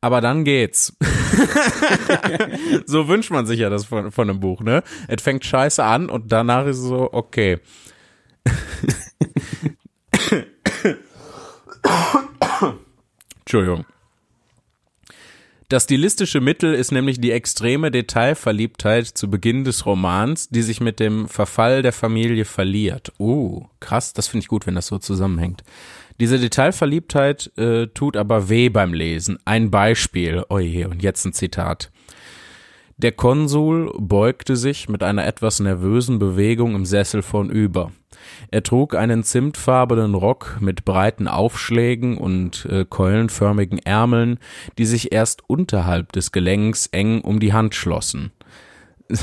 [0.01, 0.97] aber dann geht's.
[2.87, 4.85] so wünscht man sich ja das von, von einem Buch, ne?
[5.09, 7.59] Es fängt scheiße an und danach ist es so, okay.
[13.53, 13.85] Entschuldigung.
[15.69, 21.01] Das stilistische Mittel ist nämlich die extreme Detailverliebtheit zu Beginn des Romans, die sich mit
[21.01, 23.13] dem Verfall der Familie verliert.
[23.19, 25.65] Uh, krass, das finde ich gut, wenn das so zusammenhängt.
[26.19, 29.39] Diese Detailverliebtheit äh, tut aber weh beim Lesen.
[29.45, 30.45] Ein Beispiel.
[30.49, 31.91] Oje, und jetzt ein Zitat.
[32.97, 37.93] Der Konsul beugte sich mit einer etwas nervösen Bewegung im Sessel vornüber.
[38.51, 44.39] Er trug einen zimtfarbenen Rock mit breiten Aufschlägen und äh, keulenförmigen Ärmeln,
[44.79, 48.33] die sich erst unterhalb des Gelenks eng um die Hand schlossen.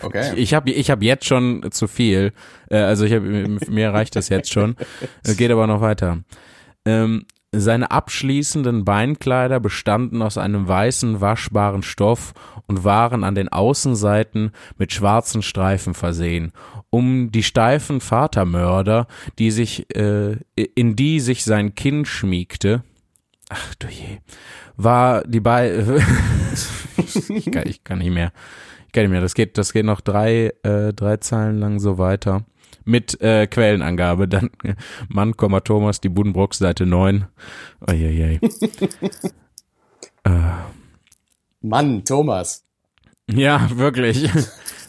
[0.00, 0.34] Okay.
[0.36, 2.32] Ich habe ich hab jetzt schon zu viel.
[2.68, 4.76] Äh, also ich hab, mir reicht das jetzt schon.
[5.36, 6.20] Geht aber noch weiter.
[6.84, 12.34] Ähm, seine abschließenden Beinkleider bestanden aus einem weißen, waschbaren Stoff
[12.66, 16.52] und waren an den Außenseiten mit schwarzen Streifen versehen,
[16.90, 19.06] um die steifen Vatermörder,
[19.38, 22.82] die sich, äh, in die sich sein Kinn schmiegte,
[23.48, 24.18] ach du je,
[24.76, 26.02] war die Be
[27.28, 28.32] ich, kann, ich kann nicht mehr,
[28.86, 31.98] ich kann nicht mehr, das geht, das geht noch drei, äh, drei Zeilen lang so
[31.98, 32.44] weiter
[32.84, 34.28] mit äh, Quellenangabe.
[34.28, 34.50] Dann
[35.08, 37.26] Mann, Thomas, die Buddenbrooks, Seite 9.
[37.88, 38.40] Uiuiui.
[40.24, 40.30] äh.
[41.64, 42.62] Mann, Thomas.
[43.26, 44.28] Ja, wirklich.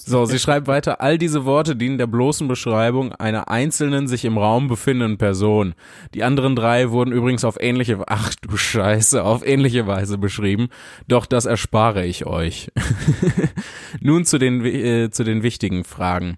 [0.07, 4.37] So, sie schreibt weiter, all diese Worte dienen der bloßen Beschreibung einer einzelnen sich im
[4.37, 5.73] Raum befindenden Person.
[6.13, 10.67] Die anderen drei wurden übrigens auf ähnliche, ach du Scheiße, auf ähnliche Weise beschrieben,
[11.07, 12.71] doch das erspare ich euch.
[14.05, 16.37] Nun zu den, äh, zu den wichtigen Fragen.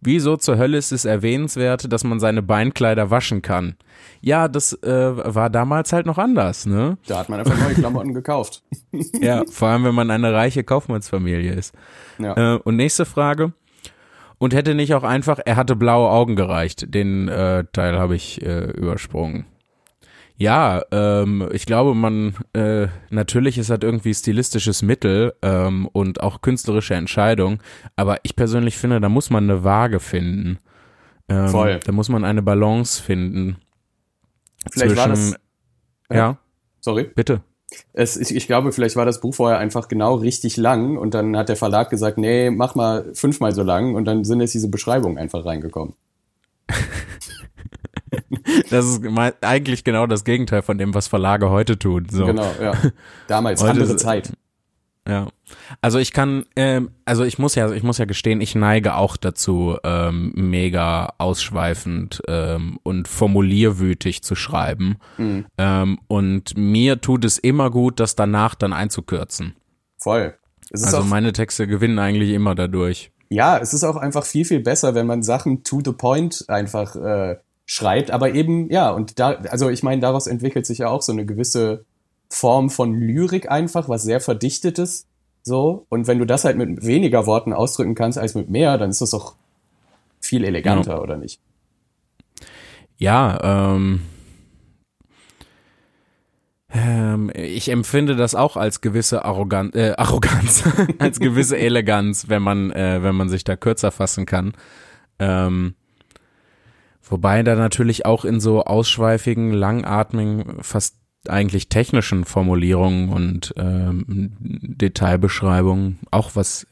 [0.00, 3.74] Wieso zur Hölle ist es erwähnenswert, dass man seine Beinkleider waschen kann?
[4.20, 6.96] Ja, das äh, war damals halt noch anders, ne?
[7.08, 8.62] Da hat man einfach neue Klamotten gekauft.
[9.20, 11.74] ja, vor allem wenn man eine reiche Kaufmannsfamilie ist.
[12.20, 12.54] Ja.
[12.54, 13.52] Äh, und nächste Frage.
[14.38, 16.94] Und hätte nicht auch einfach, er hatte blaue Augen gereicht.
[16.94, 19.44] Den äh, Teil habe ich äh, übersprungen.
[20.40, 26.42] Ja, ähm, ich glaube, man äh, natürlich ist halt irgendwie stilistisches Mittel ähm, und auch
[26.42, 27.60] künstlerische Entscheidung,
[27.96, 30.60] aber ich persönlich finde, da muss man eine Waage finden.
[31.28, 31.80] Ähm, Voll.
[31.84, 33.56] Da muss man eine Balance finden.
[34.70, 35.34] Vielleicht zwischen, war das.
[36.10, 36.16] Ja.
[36.16, 36.38] ja.
[36.80, 37.10] Sorry.
[37.14, 37.42] Bitte.
[37.92, 41.36] Es, ich, ich glaube, vielleicht war das Buch vorher einfach genau richtig lang und dann
[41.36, 44.70] hat der Verlag gesagt, nee, mach mal fünfmal so lang und dann sind jetzt diese
[44.70, 45.94] Beschreibungen einfach reingekommen.
[48.70, 49.02] Das ist
[49.40, 52.06] eigentlich genau das Gegenteil von dem, was Verlage heute tun.
[52.10, 52.26] So.
[52.26, 52.72] Genau, ja.
[53.26, 54.32] Damals heute andere Zeit.
[55.08, 55.28] Ja,
[55.80, 59.16] also ich kann, ähm, also ich muss ja, ich muss ja gestehen, ich neige auch
[59.16, 64.96] dazu, ähm, mega ausschweifend ähm, und formulierwütig zu schreiben.
[65.16, 65.46] Mhm.
[65.56, 69.56] Ähm, und mir tut es immer gut, das danach dann einzukürzen.
[69.96, 70.34] Voll.
[70.70, 73.10] also meine Texte gewinnen eigentlich immer dadurch.
[73.30, 76.96] Ja, es ist auch einfach viel, viel besser, wenn man Sachen to the point einfach
[76.96, 77.36] äh,
[77.68, 81.12] schreibt, aber eben, ja, und da, also ich meine, daraus entwickelt sich ja auch so
[81.12, 81.84] eine gewisse
[82.30, 85.06] Form von Lyrik einfach, was sehr verdichtetes,
[85.42, 85.86] so.
[85.90, 89.02] Und wenn du das halt mit weniger Worten ausdrücken kannst als mit mehr, dann ist
[89.02, 89.36] das doch
[90.20, 91.00] viel eleganter, ja.
[91.00, 91.40] oder nicht?
[92.96, 94.00] Ja, ähm,
[96.70, 100.64] ähm, ich empfinde das auch als gewisse Arrogan äh, Arroganz,
[100.98, 104.54] als gewisse Eleganz, wenn man, äh, wenn man sich da kürzer fassen kann.
[105.18, 105.74] Ähm,
[107.08, 115.98] Wobei da natürlich auch in so ausschweifigen, langatmigen, fast eigentlich technischen Formulierungen und ähm, Detailbeschreibungen
[116.10, 116.66] auch was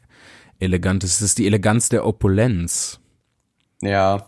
[0.59, 1.17] Elegantes.
[1.17, 3.01] Es ist die Eleganz der Opulenz.
[3.83, 4.27] Ja.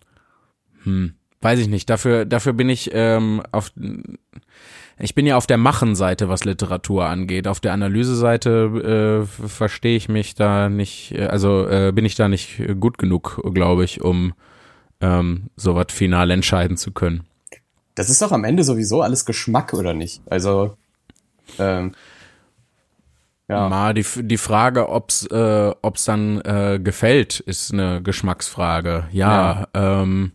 [0.85, 1.15] Hm.
[1.41, 1.89] Weiß ich nicht.
[1.89, 3.73] Dafür, dafür bin ich ähm, auf.
[5.01, 7.47] Ich bin ja auf der Machenseite, was Literatur angeht.
[7.47, 12.29] Auf der Analyseseite äh, verstehe ich mich da nicht, äh, also äh, bin ich da
[12.29, 14.35] nicht gut genug, glaube ich, um
[15.01, 17.25] ähm, sowas final entscheiden zu können.
[17.95, 20.23] Das ist doch am Ende sowieso alles Geschmack, oder nicht?
[20.31, 20.77] Also,
[21.59, 21.93] ähm,
[23.49, 23.69] ja.
[23.69, 29.09] Mal die, die Frage, ob's, äh, ob's dann äh, gefällt, ist eine Geschmacksfrage.
[29.11, 30.03] Ja, ja.
[30.03, 30.33] Ähm,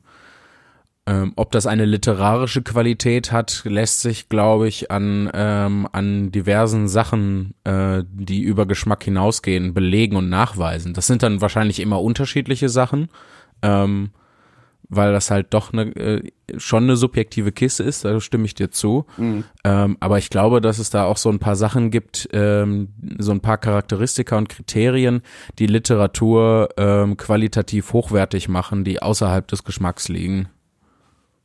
[1.05, 6.87] ähm, ob das eine literarische Qualität hat, lässt sich, glaube ich, an, ähm, an diversen
[6.87, 10.93] Sachen, äh, die über Geschmack hinausgehen, belegen und nachweisen.
[10.93, 13.09] Das sind dann wahrscheinlich immer unterschiedliche Sachen.
[13.61, 14.11] Ähm,
[14.89, 18.71] weil das halt doch eine, äh, schon eine subjektive Kiste ist, da stimme ich dir
[18.71, 19.05] zu.
[19.17, 19.43] Mhm.
[19.63, 23.31] Ähm, aber ich glaube, dass es da auch so ein paar Sachen gibt, ähm, so
[23.31, 25.21] ein paar Charakteristika und Kriterien,
[25.59, 30.49] die Literatur ähm, qualitativ hochwertig machen, die außerhalb des Geschmacks liegen.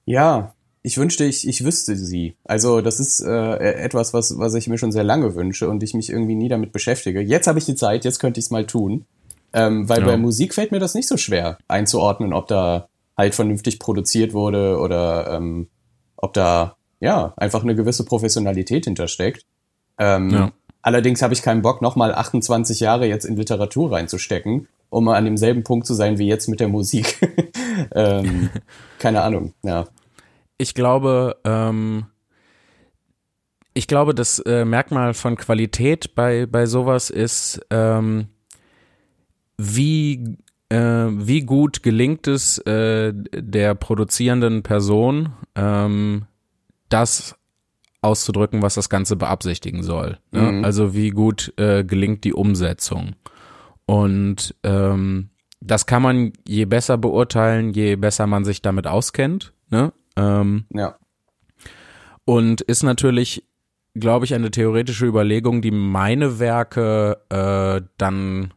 [0.04, 2.36] Ja, ich wünschte, ich, ich wüsste sie.
[2.44, 5.94] Also das ist äh, etwas, was, was ich mir schon sehr lange wünsche und ich
[5.94, 7.20] mich irgendwie nie damit beschäftige.
[7.20, 9.04] Jetzt habe ich die Zeit, jetzt könnte ich es mal tun.
[9.52, 10.06] Ähm, weil ja.
[10.06, 12.87] bei Musik fällt mir das nicht so schwer einzuordnen, ob da
[13.18, 15.68] halt vernünftig produziert wurde oder ähm,
[16.16, 19.44] ob da ja einfach eine gewisse Professionalität hintersteckt.
[19.98, 20.52] Ähm, ja.
[20.80, 25.64] Allerdings habe ich keinen Bock, nochmal 28 Jahre jetzt in Literatur reinzustecken, um an demselben
[25.64, 27.18] Punkt zu sein wie jetzt mit der Musik.
[27.94, 28.50] ähm,
[28.98, 29.86] keine Ahnung, ja.
[30.56, 32.06] Ich glaube, ähm,
[33.74, 38.28] ich glaube, das äh, Merkmal von Qualität bei, bei sowas ist, ähm,
[39.56, 40.38] wie,
[40.70, 46.26] wie gut gelingt es äh, der produzierenden Person, ähm,
[46.88, 47.38] das
[48.00, 50.18] auszudrücken, was das Ganze beabsichtigen soll.
[50.30, 50.52] Ne?
[50.52, 50.64] Mhm.
[50.64, 53.16] Also wie gut äh, gelingt die Umsetzung.
[53.86, 59.52] Und ähm, das kann man je besser beurteilen, je besser man sich damit auskennt.
[59.70, 59.92] Ne?
[60.16, 60.96] Ähm, ja.
[62.24, 63.44] Und ist natürlich,
[63.94, 68.52] glaube ich, eine theoretische Überlegung, die meine Werke äh, dann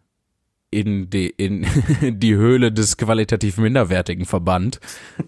[0.71, 1.67] in die, in
[2.19, 4.79] die Höhle des qualitativ Minderwertigen verbannt,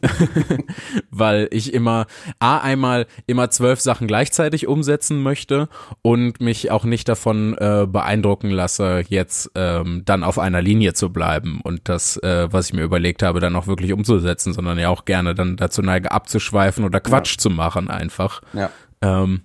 [1.11, 2.07] weil ich immer
[2.39, 5.67] A einmal immer zwölf Sachen gleichzeitig umsetzen möchte
[6.01, 11.11] und mich auch nicht davon äh, beeindrucken lasse, jetzt ähm, dann auf einer Linie zu
[11.11, 14.89] bleiben und das, äh, was ich mir überlegt habe, dann auch wirklich umzusetzen, sondern ja
[14.89, 17.37] auch gerne dann dazu neige, abzuschweifen oder Quatsch ja.
[17.37, 18.41] zu machen einfach.
[18.53, 18.71] Ja.
[19.01, 19.41] Ähm,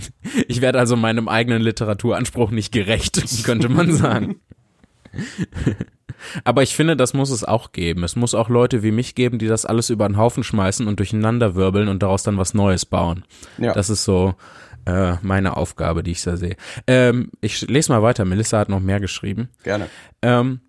[0.48, 4.36] ich werde also meinem eigenen Literaturanspruch nicht gerecht, könnte man sagen.
[6.44, 8.04] Aber ich finde, das muss es auch geben.
[8.04, 10.98] Es muss auch Leute wie mich geben, die das alles über den Haufen schmeißen und
[10.98, 13.24] durcheinander wirbeln und daraus dann was Neues bauen.
[13.58, 13.72] Ja.
[13.72, 14.34] Das ist so
[14.86, 16.56] äh, meine Aufgabe, die ich da sehe.
[16.86, 18.24] Ähm, ich lese mal weiter.
[18.24, 19.48] Melissa hat noch mehr geschrieben.
[19.64, 19.88] Gerne.
[20.22, 20.60] Ähm,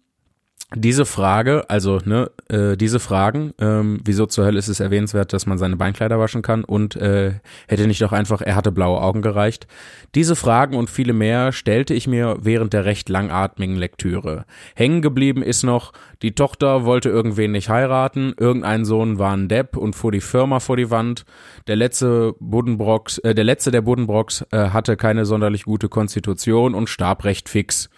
[0.75, 5.45] diese Frage, also ne, äh, diese Fragen, ähm, wieso zur Hölle ist es erwähnenswert, dass
[5.45, 7.33] man seine Beinkleider waschen kann und äh,
[7.67, 9.67] hätte nicht auch einfach, er hatte blaue Augen gereicht.
[10.15, 14.45] Diese Fragen und viele mehr stellte ich mir während der recht langatmigen Lektüre.
[14.75, 19.77] Hängen geblieben ist noch, die Tochter wollte irgendwen nicht heiraten, irgendein Sohn war ein Depp
[19.77, 21.25] und fuhr die Firma vor die Wand.
[21.67, 26.89] Der letzte Buddenbrocks, äh, der letzte der Buddenbrocks äh, hatte keine sonderlich gute Konstitution und
[26.89, 27.89] starb recht fix.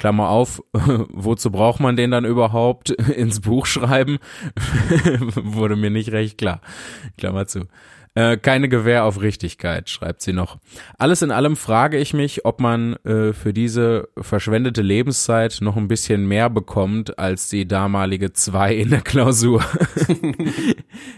[0.00, 4.18] Klammer auf, wozu braucht man den dann überhaupt ins Buch schreiben?
[5.34, 6.62] Wurde mir nicht recht klar.
[7.18, 7.66] Klammer zu.
[8.14, 10.56] Äh, keine Gewähr auf Richtigkeit, schreibt sie noch.
[10.98, 15.86] Alles in allem frage ich mich, ob man äh, für diese verschwendete Lebenszeit noch ein
[15.86, 19.62] bisschen mehr bekommt als die damalige zwei in der Klausur.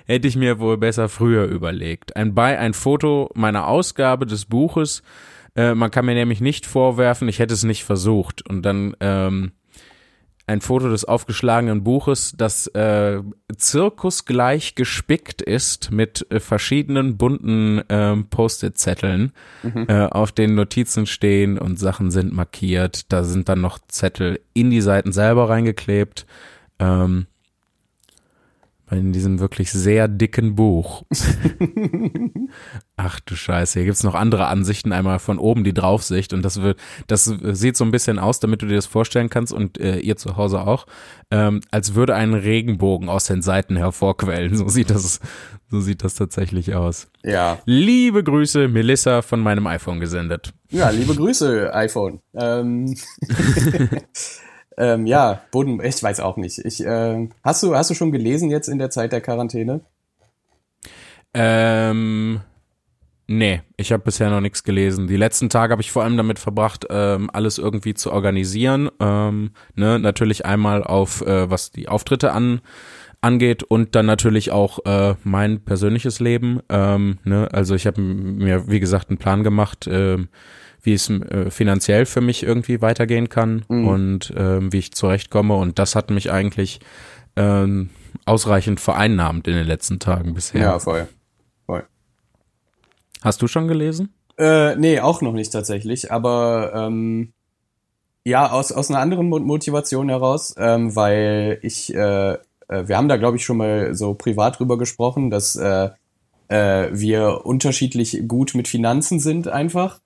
[0.07, 2.17] Hätte ich mir wohl besser früher überlegt.
[2.17, 5.03] Ein bei ein Foto meiner Ausgabe des Buches
[5.55, 8.49] äh, man kann mir nämlich nicht vorwerfen, ich hätte es nicht versucht.
[8.49, 9.53] Und dann ähm,
[10.47, 13.21] ein Foto des aufgeschlagenen Buches, das äh,
[13.57, 19.87] zirkusgleich gespickt ist mit äh, verschiedenen bunten ähm, Post-it-Zetteln, mhm.
[19.89, 23.13] äh, auf denen Notizen stehen und Sachen sind markiert.
[23.13, 26.27] Da sind dann noch Zettel in die Seiten selber reingeklebt.
[26.79, 27.27] Ähm,
[28.93, 31.05] in diesem wirklich sehr dicken Buch.
[32.97, 36.63] Ach du Scheiße, hier gibt's noch andere Ansichten, einmal von oben die Draufsicht und das
[36.63, 39.99] wird, das sieht so ein bisschen aus, damit du dir das vorstellen kannst und äh,
[39.99, 40.87] ihr zu Hause auch,
[41.31, 44.57] ähm, als würde ein Regenbogen aus den Seiten hervorquellen.
[44.57, 45.21] So sieht das,
[45.71, 47.09] so sieht das tatsächlich aus.
[47.25, 47.59] Ja.
[47.65, 50.53] Liebe Grüße, Melissa von meinem iPhone gesendet.
[50.71, 52.21] Ja, liebe Grüße, iPhone.
[52.35, 52.95] Ähm.
[54.77, 56.59] Ähm, ja, Boden, ich weiß auch nicht.
[56.59, 59.81] Ich, äh, hast, du, hast du schon gelesen jetzt in der Zeit der Quarantäne?
[61.35, 62.41] Ähm,
[63.27, 65.07] nee, ich habe bisher noch nichts gelesen.
[65.07, 68.91] Die letzten Tage habe ich vor allem damit verbracht, ähm, alles irgendwie zu organisieren.
[69.01, 72.61] Ähm, ne, natürlich einmal auf, äh, was die Auftritte an
[73.23, 76.61] angeht und dann natürlich auch äh, mein persönliches Leben.
[76.69, 77.49] Ähm, ne?
[77.53, 79.89] Also ich habe mir, wie gesagt, einen Plan gemacht.
[79.91, 80.29] Ähm,
[80.83, 83.89] wie es äh, finanziell für mich irgendwie weitergehen kann mhm.
[83.89, 85.55] und ähm, wie ich zurechtkomme.
[85.55, 86.81] Und das hat mich eigentlich
[87.37, 87.91] ähm,
[88.27, 90.61] ausreichend vereinnahmt in den letzten Tagen bisher.
[90.61, 91.09] Ja, voll.
[91.67, 91.85] voll.
[93.23, 94.13] Hast du schon gelesen?
[94.39, 97.33] Äh, nee, auch noch nicht tatsächlich, aber ähm,
[98.25, 103.17] ja, aus, aus einer anderen Motivation heraus, ähm, weil ich, äh, äh, wir haben da
[103.17, 105.91] glaube ich schon mal so privat drüber gesprochen, dass äh,
[106.49, 110.01] äh, wir unterschiedlich gut mit Finanzen sind einfach.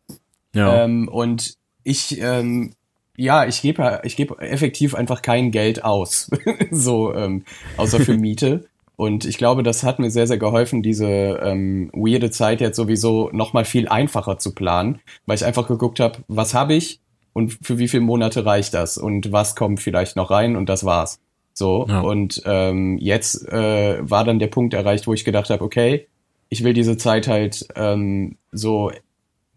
[0.56, 0.84] Ja.
[0.84, 1.54] Ähm, und
[1.84, 2.72] ich, ähm,
[3.16, 6.30] ja, ich gebe ich gebe effektiv einfach kein Geld aus,
[6.70, 7.44] so ähm,
[7.76, 8.64] außer für Miete.
[8.96, 13.28] Und ich glaube, das hat mir sehr, sehr geholfen, diese ähm, weirde Zeit jetzt sowieso
[13.30, 17.00] noch mal viel einfacher zu planen, weil ich einfach geguckt habe, was habe ich
[17.34, 20.84] und für wie viele Monate reicht das und was kommt vielleicht noch rein und das
[20.84, 21.20] war's.
[21.52, 22.00] So ja.
[22.00, 26.06] und ähm, jetzt äh, war dann der Punkt erreicht, wo ich gedacht habe, okay,
[26.48, 28.90] ich will diese Zeit halt ähm, so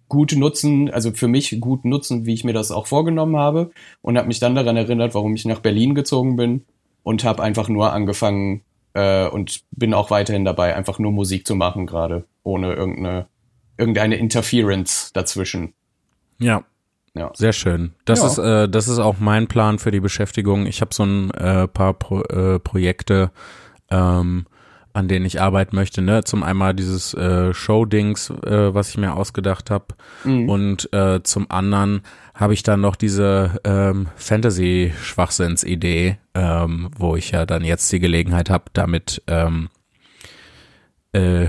[0.10, 4.18] gut nutzen, also für mich gut nutzen, wie ich mir das auch vorgenommen habe und
[4.18, 6.66] habe mich dann daran erinnert, warum ich nach Berlin gezogen bin
[7.04, 11.56] und habe einfach nur angefangen äh, und bin auch weiterhin dabei, einfach nur Musik zu
[11.56, 13.28] machen gerade, ohne irgendeine
[13.78, 15.74] irgendeine Interference dazwischen.
[16.40, 16.64] Ja.
[17.16, 17.32] Ja.
[17.34, 17.94] Sehr schön.
[18.06, 18.28] Das Ja.
[18.28, 20.66] ist äh, das ist auch mein Plan für die Beschäftigung.
[20.68, 23.32] Ich habe so ein äh, paar Pro, äh, Projekte,
[23.90, 24.46] ähm,
[24.94, 26.02] an denen ich arbeiten möchte.
[26.02, 29.86] Ne, zum einmal dieses äh, Show-Dings, äh, was ich mir ausgedacht habe,
[30.24, 32.02] und äh, zum anderen
[32.34, 38.50] habe ich dann noch diese ähm, Fantasy-Schwachsinns-Idee, ähm, wo ich ja dann jetzt die Gelegenheit
[38.50, 39.70] habe, damit ähm,
[41.14, 41.48] äh,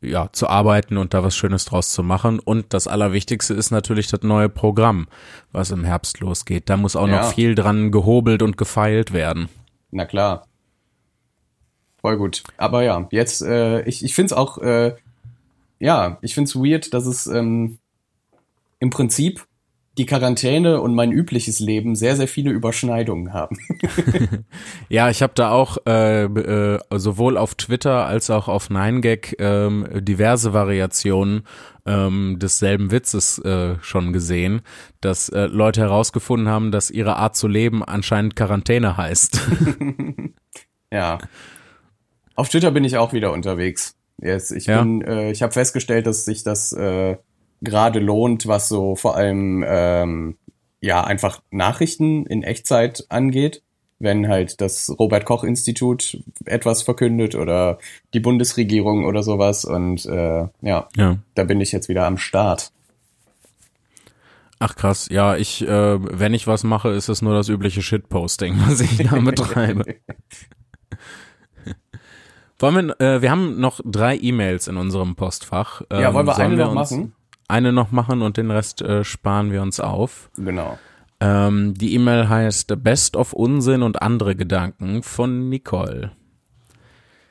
[0.00, 2.38] ja, zu arbeiten und da was Schönes draus zu machen.
[2.38, 5.08] Und das Allerwichtigste ist natürlich das neue Programm,
[5.52, 6.68] was im Herbst losgeht.
[6.70, 7.22] Da muss auch Ja.
[7.22, 9.48] noch viel dran gehobelt und gefeilt werden.
[9.90, 10.44] Na klar.
[12.00, 12.44] Voll gut.
[12.56, 14.94] Aber ja, jetzt, äh, ich, ich finde es auch, äh,
[15.78, 17.78] ja, ich finde es weird, dass es ähm,
[18.78, 19.46] im Prinzip
[19.98, 23.58] die Quarantäne und mein übliches Leben sehr, sehr viele Überschneidungen haben.
[24.88, 29.86] Ja, ich habe da auch äh, äh, sowohl auf Twitter als auch auf 9gag ähm,
[29.92, 31.42] diverse Variationen
[31.84, 34.62] ähm, desselben Witzes äh, schon gesehen,
[35.02, 39.40] dass äh, Leute herausgefunden haben, dass ihre Art zu leben anscheinend Quarantäne heißt.
[40.92, 41.18] ja.
[42.38, 43.96] Auf Twitter bin ich auch wieder unterwegs.
[44.22, 44.80] Yes, ich Ja.
[44.80, 47.16] bin, äh, ich habe festgestellt, dass sich das äh,
[47.62, 50.36] gerade lohnt, was so vor allem ähm,
[50.80, 53.64] ja einfach Nachrichten in Echtzeit angeht.
[53.98, 57.78] Wenn halt das Robert Koch Institut etwas verkündet oder
[58.14, 59.64] die Bundesregierung oder sowas.
[59.64, 61.18] Und äh, ja, ja.
[61.34, 62.70] da bin ich jetzt wieder am Start.
[64.60, 68.54] Ach krass, ja, ich, äh, wenn ich was mache, ist es nur das übliche Shitposting,
[68.68, 69.96] was ich da betreibe.
[72.58, 75.82] Wollen wir, äh, wir haben noch drei E-Mails in unserem Postfach.
[75.92, 77.14] Ja, wollen wir sollen eine noch uns machen?
[77.46, 80.30] Eine noch machen und den Rest äh, sparen wir uns auf.
[80.36, 80.78] Genau.
[81.20, 86.12] Ähm, die E-Mail heißt Best of Unsinn und andere Gedanken von Nicole.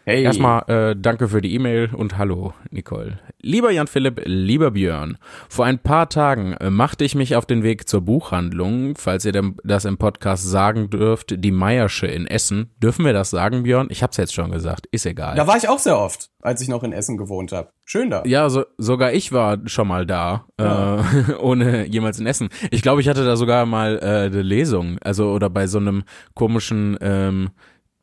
[0.07, 0.23] Hey.
[0.23, 3.19] Erstmal äh, danke für die E-Mail und hallo, Nicole.
[3.41, 5.17] Lieber Jan Philipp, lieber Björn,
[5.49, 9.33] vor ein paar Tagen äh, machte ich mich auf den Weg zur Buchhandlung, falls ihr
[9.65, 12.71] das im Podcast sagen dürft, die Meiersche in Essen.
[12.81, 13.87] Dürfen wir das sagen, Björn?
[13.89, 15.35] Ich hab's jetzt schon gesagt, ist egal.
[15.35, 17.71] Da war ich auch sehr oft, als ich noch in Essen gewohnt habe.
[17.83, 18.23] Schön da.
[18.25, 22.47] Ja, so, sogar ich war schon mal da, äh, ohne jemals in Essen.
[22.71, 26.03] Ich glaube, ich hatte da sogar mal äh, eine Lesung, also oder bei so einem
[26.33, 27.49] komischen, ähm,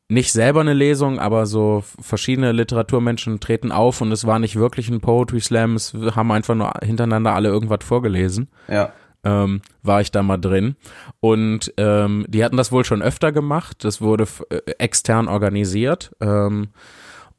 [0.07, 4.89] nicht selber eine Lesung, aber so verschiedene Literaturmenschen treten auf und es war nicht wirklich
[4.89, 8.93] ein Poetry Slam, es haben einfach nur hintereinander alle irgendwas vorgelesen Ja.
[9.23, 10.75] ähm, war ich da mal drin.
[11.19, 13.83] Und ähm, die hatten das wohl schon öfter gemacht.
[13.83, 16.11] Das wurde äh, extern organisiert.
[16.21, 16.67] Ähm,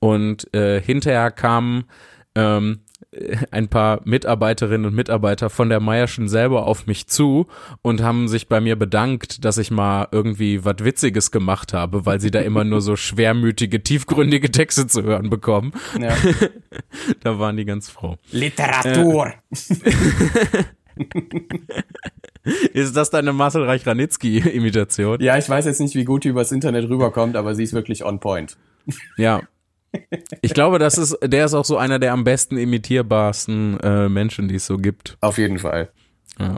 [0.00, 1.84] und äh, hinterher kamen
[2.34, 2.86] ähm, äh,
[3.50, 7.46] ein paar Mitarbeiterinnen und Mitarbeiter von der Meierschen selber auf mich zu
[7.82, 12.20] und haben sich bei mir bedankt, dass ich mal irgendwie was Witziges gemacht habe, weil
[12.20, 15.72] sie da immer nur so schwermütige, tiefgründige Texte zu hören bekommen.
[16.00, 16.14] ja.
[17.20, 18.16] Da waren die ganz froh.
[18.30, 19.32] Literatur.
[22.72, 25.20] Ist das deine Marcel Reich-Ranitzky-Imitation?
[25.20, 28.04] Ja, ich weiß jetzt nicht, wie gut die übers Internet rüberkommt, aber sie ist wirklich
[28.04, 28.56] on point.
[29.16, 29.42] Ja.
[30.42, 34.49] Ich glaube, das ist, der ist auch so einer der am besten imitierbarsten äh, Menschen,
[34.49, 35.16] die es so gibt.
[35.20, 35.90] Auf jeden Fall.
[36.38, 36.57] Ja.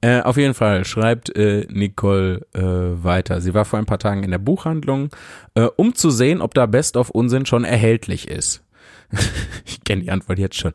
[0.00, 3.40] Äh, auf jeden Fall schreibt äh, Nicole äh, weiter.
[3.40, 5.10] Sie war vor ein paar Tagen in der Buchhandlung,
[5.54, 8.62] äh, um zu sehen, ob da Best of Unsinn schon erhältlich ist.
[9.64, 10.72] ich kenne die Antwort jetzt schon.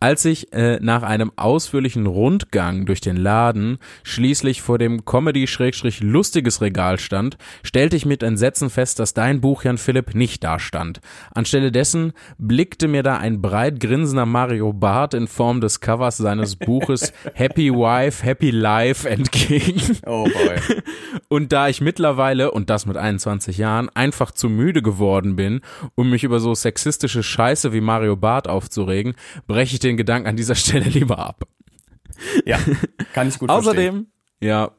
[0.00, 6.98] Als ich äh, nach einem ausführlichen Rundgang durch den Laden schließlich vor dem Comedy-lustiges Regal
[6.98, 11.00] stand, stellte ich mit Entsetzen fest, dass dein Buch, Jan Philipp, nicht da stand.
[11.34, 16.56] Anstelle dessen blickte mir da ein breit grinsender Mario Barth in Form des Covers seines
[16.56, 19.80] Buches Happy Wife, Happy Life entgegen.
[20.06, 20.56] Oh boy.
[21.28, 25.60] Und da ich mittlerweile, und das mit 21 Jahren, einfach zu müde geworden bin,
[25.94, 29.14] um mich über so sexistische Scheiße wie Mario Barth aufzuregen,
[29.46, 31.44] breche ich den Gedanken an dieser Stelle lieber ab.
[32.44, 32.58] Ja,
[33.12, 33.68] kann ich gut verstehen.
[33.68, 34.06] Außerdem,
[34.40, 34.72] ja,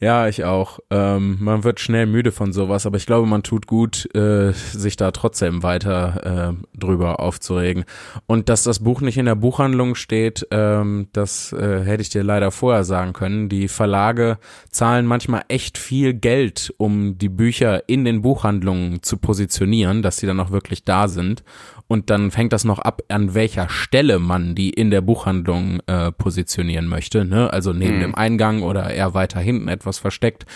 [0.00, 0.80] ja, ich auch.
[0.90, 4.96] Ähm, man wird schnell müde von sowas, aber ich glaube, man tut gut, äh, sich
[4.96, 7.84] da trotzdem weiter äh, drüber aufzuregen.
[8.26, 12.22] Und dass das Buch nicht in der Buchhandlung steht, ähm, das äh, hätte ich dir
[12.24, 13.48] leider vorher sagen können.
[13.48, 14.38] Die Verlage
[14.70, 20.26] zahlen manchmal echt viel Geld, um die Bücher in den Buchhandlungen zu positionieren, dass sie
[20.26, 21.44] dann auch wirklich da sind.
[21.86, 26.12] Und dann fängt das noch ab, an welcher Stelle man die in der Buchhandlung äh,
[26.12, 27.24] positionieren möchte.
[27.24, 27.52] Ne?
[27.52, 30.46] Also neben dem Eingang oder eher weiter hinten etwas versteckt.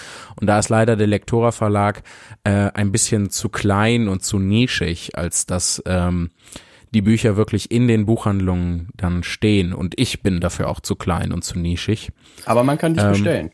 [0.40, 2.02] Und da ist leider der Lektora Verlag
[2.44, 6.30] äh, ein bisschen zu klein und zu nischig, als dass ähm,
[6.94, 11.32] die Bücher wirklich in den Buchhandlungen dann stehen und ich bin dafür auch zu klein
[11.32, 12.10] und zu nischig.
[12.46, 13.50] Aber man kann dich ähm, bestellen.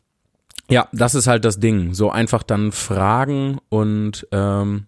[0.70, 1.92] Ja, das ist halt das Ding.
[1.92, 4.86] So einfach dann fragen und ähm,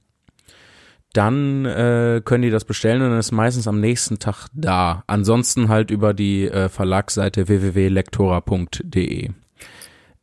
[1.16, 5.02] dann äh, können die das bestellen und dann ist meistens am nächsten Tag da.
[5.06, 9.30] Ansonsten halt über die äh, Verlagsseite www.lektora.de.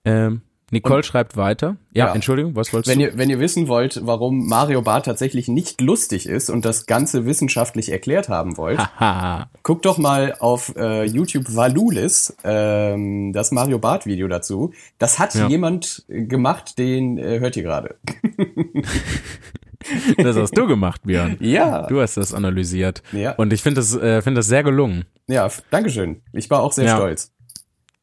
[0.05, 0.41] Ähm,
[0.73, 1.77] Nicole und, schreibt weiter.
[1.93, 3.05] Ja, ja, Entschuldigung, was wolltest wenn du?
[3.05, 7.25] Ihr, wenn ihr wissen wollt, warum Mario Barth tatsächlich nicht lustig ist und das Ganze
[7.25, 8.79] wissenschaftlich erklärt haben wollt,
[9.63, 14.73] guckt doch mal auf äh, YouTube Valulis, ähm, das Mario Barth Video dazu.
[14.97, 15.47] Das hat ja.
[15.47, 17.95] jemand gemacht, den äh, hört ihr gerade.
[20.17, 21.37] das hast du gemacht, Björn.
[21.39, 21.87] Ja.
[21.87, 23.03] Du hast das analysiert.
[23.11, 23.33] Ja.
[23.33, 25.05] Und ich finde das, äh, finde das sehr gelungen.
[25.27, 26.21] Ja, Dankeschön.
[26.33, 26.95] Ich war auch sehr ja.
[26.95, 27.31] stolz.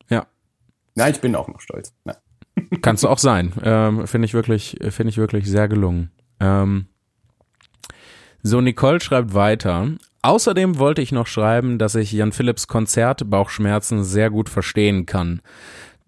[0.08, 0.26] Ja.
[0.94, 1.92] Nein, ich bin auch noch stolz.
[2.04, 2.16] Ja.
[2.82, 3.52] Kannst du auch sein.
[3.62, 6.10] Ähm, finde ich wirklich, finde ich wirklich sehr gelungen.
[6.40, 6.86] Ähm,
[8.42, 9.88] so, Nicole schreibt weiter.
[10.22, 15.40] Außerdem wollte ich noch schreiben, dass ich Jan Philipps Konzert Bauchschmerzen sehr gut verstehen kann.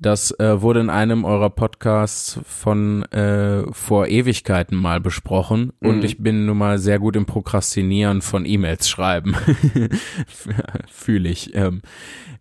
[0.03, 5.89] Das äh, wurde in einem eurer Podcasts von äh, vor Ewigkeiten mal besprochen mhm.
[5.89, 9.37] und ich bin nun mal sehr gut im Prokrastinieren von E-Mails schreiben.
[10.89, 11.55] Fühle ich.
[11.55, 11.83] Ähm,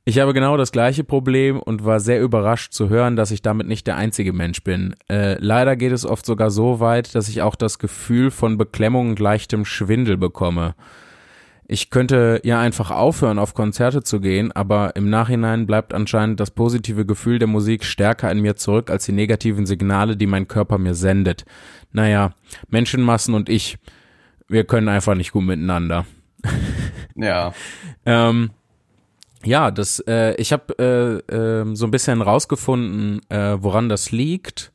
[0.05, 3.67] ich habe genau das gleiche Problem und war sehr überrascht zu hören, dass ich damit
[3.67, 4.95] nicht der einzige Mensch bin.
[5.07, 9.09] Äh, leider geht es oft sogar so weit, dass ich auch das Gefühl von Beklemmung
[9.09, 10.73] und leichtem Schwindel bekomme.
[11.71, 16.51] Ich könnte ja einfach aufhören, auf Konzerte zu gehen, aber im Nachhinein bleibt anscheinend das
[16.51, 20.77] positive Gefühl der Musik stärker in mir zurück als die negativen Signale, die mein Körper
[20.77, 21.45] mir sendet.
[21.93, 22.33] Naja,
[22.67, 23.77] Menschenmassen und ich,
[24.49, 26.05] wir können einfach nicht gut miteinander.
[27.15, 27.53] Ja.
[28.05, 28.49] ähm,
[29.45, 34.73] ja, das, äh, ich habe äh, äh, so ein bisschen rausgefunden, äh, woran das liegt.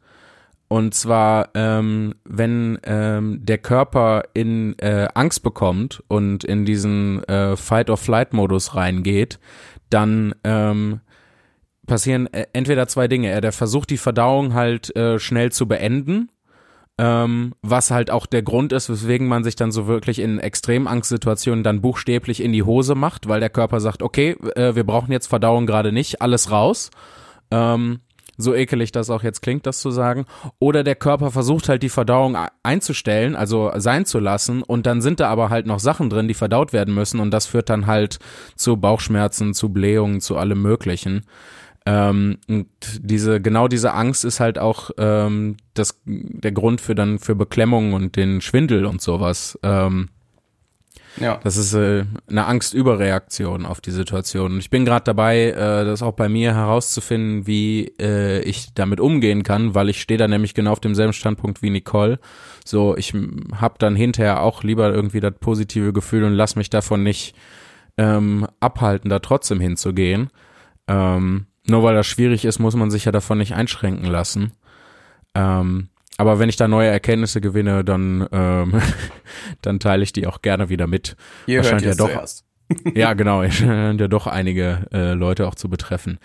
[0.68, 7.56] Und zwar, ähm, wenn ähm, der Körper in äh, Angst bekommt und in diesen äh,
[7.56, 9.38] Fight-or-Flight-Modus reingeht,
[9.90, 11.00] dann ähm,
[11.86, 13.30] passieren äh, entweder zwei Dinge.
[13.30, 16.30] Er der versucht die Verdauung halt äh, schnell zu beenden,
[16.98, 21.62] ähm, was halt auch der Grund ist, weswegen man sich dann so wirklich in Extremangstsituationen
[21.62, 25.28] dann buchstäblich in die Hose macht, weil der Körper sagt, okay, äh, wir brauchen jetzt
[25.28, 26.90] Verdauung gerade nicht, alles raus.
[27.52, 28.00] Ähm,
[28.36, 30.26] so ekelig das auch jetzt klingt, das zu sagen.
[30.58, 35.20] Oder der Körper versucht halt die Verdauung einzustellen, also sein zu lassen und dann sind
[35.20, 38.18] da aber halt noch Sachen drin, die verdaut werden müssen und das führt dann halt
[38.54, 41.22] zu Bauchschmerzen, zu Blähungen, zu allem möglichen.
[41.86, 42.66] Ähm, und
[42.98, 47.94] diese, genau diese Angst ist halt auch ähm, das, der Grund für dann für Beklemmungen
[47.94, 49.58] und den Schwindel und sowas.
[49.62, 50.08] Ähm,
[51.18, 51.40] ja.
[51.42, 54.52] Das ist äh, eine Angstüberreaktion auf die Situation.
[54.52, 59.00] Und ich bin gerade dabei, äh, das auch bei mir herauszufinden, wie äh, ich damit
[59.00, 62.18] umgehen kann, weil ich stehe da nämlich genau auf demselben Standpunkt wie Nicole.
[62.64, 63.14] So, ich
[63.54, 67.34] habe dann hinterher auch lieber irgendwie das positive Gefühl und lass mich davon nicht
[67.96, 70.30] ähm, abhalten, da trotzdem hinzugehen.
[70.88, 74.52] Ähm, nur weil das schwierig ist, muss man sich ja davon nicht einschränken lassen.
[75.34, 78.80] Ähm, aber wenn ich da neue Erkenntnisse gewinne, dann, ähm,
[79.62, 81.16] dann teile ich die auch gerne wieder mit.
[81.46, 82.08] Ihr hört ja doch.
[82.08, 82.44] Zuerst.
[82.94, 86.18] ja, genau, scheint ja doch einige äh, Leute auch zu betreffen.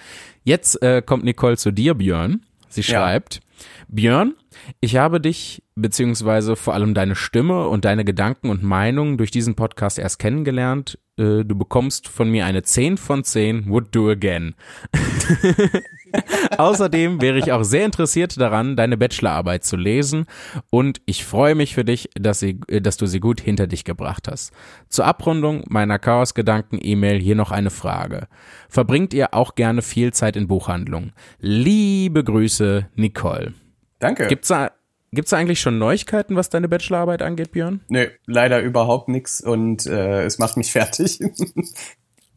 [0.43, 2.41] Jetzt äh, kommt Nicole zu dir, Björn.
[2.67, 3.41] Sie schreibt, ja.
[3.89, 4.33] Björn,
[4.79, 9.55] ich habe dich beziehungsweise vor allem deine Stimme und deine Gedanken und Meinungen durch diesen
[9.55, 10.99] Podcast erst kennengelernt.
[11.17, 14.55] Äh, du bekommst von mir eine 10 von 10, would do again.
[16.57, 20.25] Außerdem wäre ich auch sehr interessiert daran, deine Bachelorarbeit zu lesen
[20.69, 24.27] und ich freue mich für dich, dass, sie, dass du sie gut hinter dich gebracht
[24.29, 24.51] hast.
[24.89, 28.27] Zur Abrundung meiner Chaos-Gedanken-E-Mail hier noch eine Frage.
[28.67, 31.13] Verbringt ihr auch gerne viel Zeit in Buchhandlungen?
[31.39, 33.53] Liebe Grüße, Nicole.
[34.01, 34.27] Danke.
[34.27, 34.71] Gibt's da,
[35.11, 37.79] gibt's da eigentlich schon Neuigkeiten, was deine Bachelorarbeit angeht, Björn?
[37.87, 41.19] Nö, leider überhaupt nichts und äh, es macht mich fertig.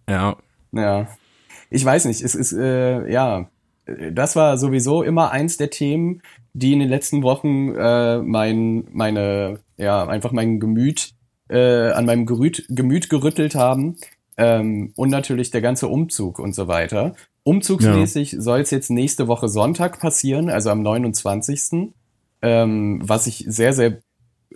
[0.09, 0.37] ja.
[0.71, 1.09] Ja.
[1.71, 3.49] Ich weiß nicht, es ist, äh, ja,
[4.13, 9.61] das war sowieso immer eins der Themen, die in den letzten Wochen äh, mein, meine,
[9.77, 11.15] ja, einfach mein Gemüt,
[11.49, 13.97] äh, an meinem Gemüt, Gemüt gerüttelt haben.
[14.37, 17.15] Ähm, und natürlich der ganze Umzug und so weiter.
[17.45, 18.41] Umzugsmäßig ja.
[18.41, 21.93] soll es jetzt nächste Woche Sonntag passieren, also am 29.
[22.43, 23.99] Ähm, was ich sehr, sehr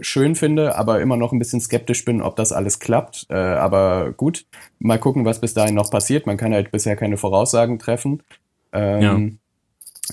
[0.00, 3.26] schön finde, aber immer noch ein bisschen skeptisch bin, ob das alles klappt.
[3.30, 4.46] Äh, aber gut,
[4.78, 6.26] mal gucken, was bis dahin noch passiert.
[6.26, 8.22] Man kann halt bisher keine Voraussagen treffen.
[8.72, 9.18] Ähm, ja.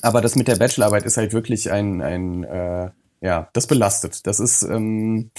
[0.02, 2.90] Aber das mit der Bachelorarbeit ist halt wirklich ein, ein äh,
[3.22, 4.28] ja, das belastet.
[4.28, 5.32] Das ist ähm,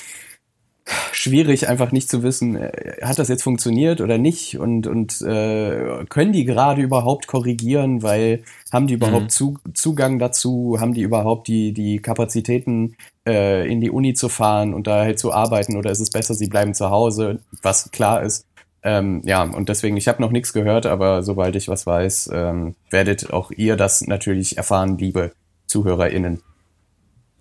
[1.13, 6.05] schwierig, einfach nicht zu wissen, äh, hat das jetzt funktioniert oder nicht und, und äh,
[6.09, 9.31] können die gerade überhaupt korrigieren, weil haben die überhaupt mhm.
[9.31, 14.75] zu, Zugang dazu, haben die überhaupt die, die Kapazitäten, äh, in die Uni zu fahren
[14.75, 18.23] und da halt zu arbeiten oder ist es besser, sie bleiben zu Hause, was klar
[18.23, 18.47] ist.
[18.83, 22.77] Ähm, ja, und deswegen, ich habe noch nichts gehört, aber sobald ich was weiß, ähm,
[22.91, 25.33] werdet auch ihr das natürlich erfahren, liebe
[25.67, 26.41] ZuhörerInnen.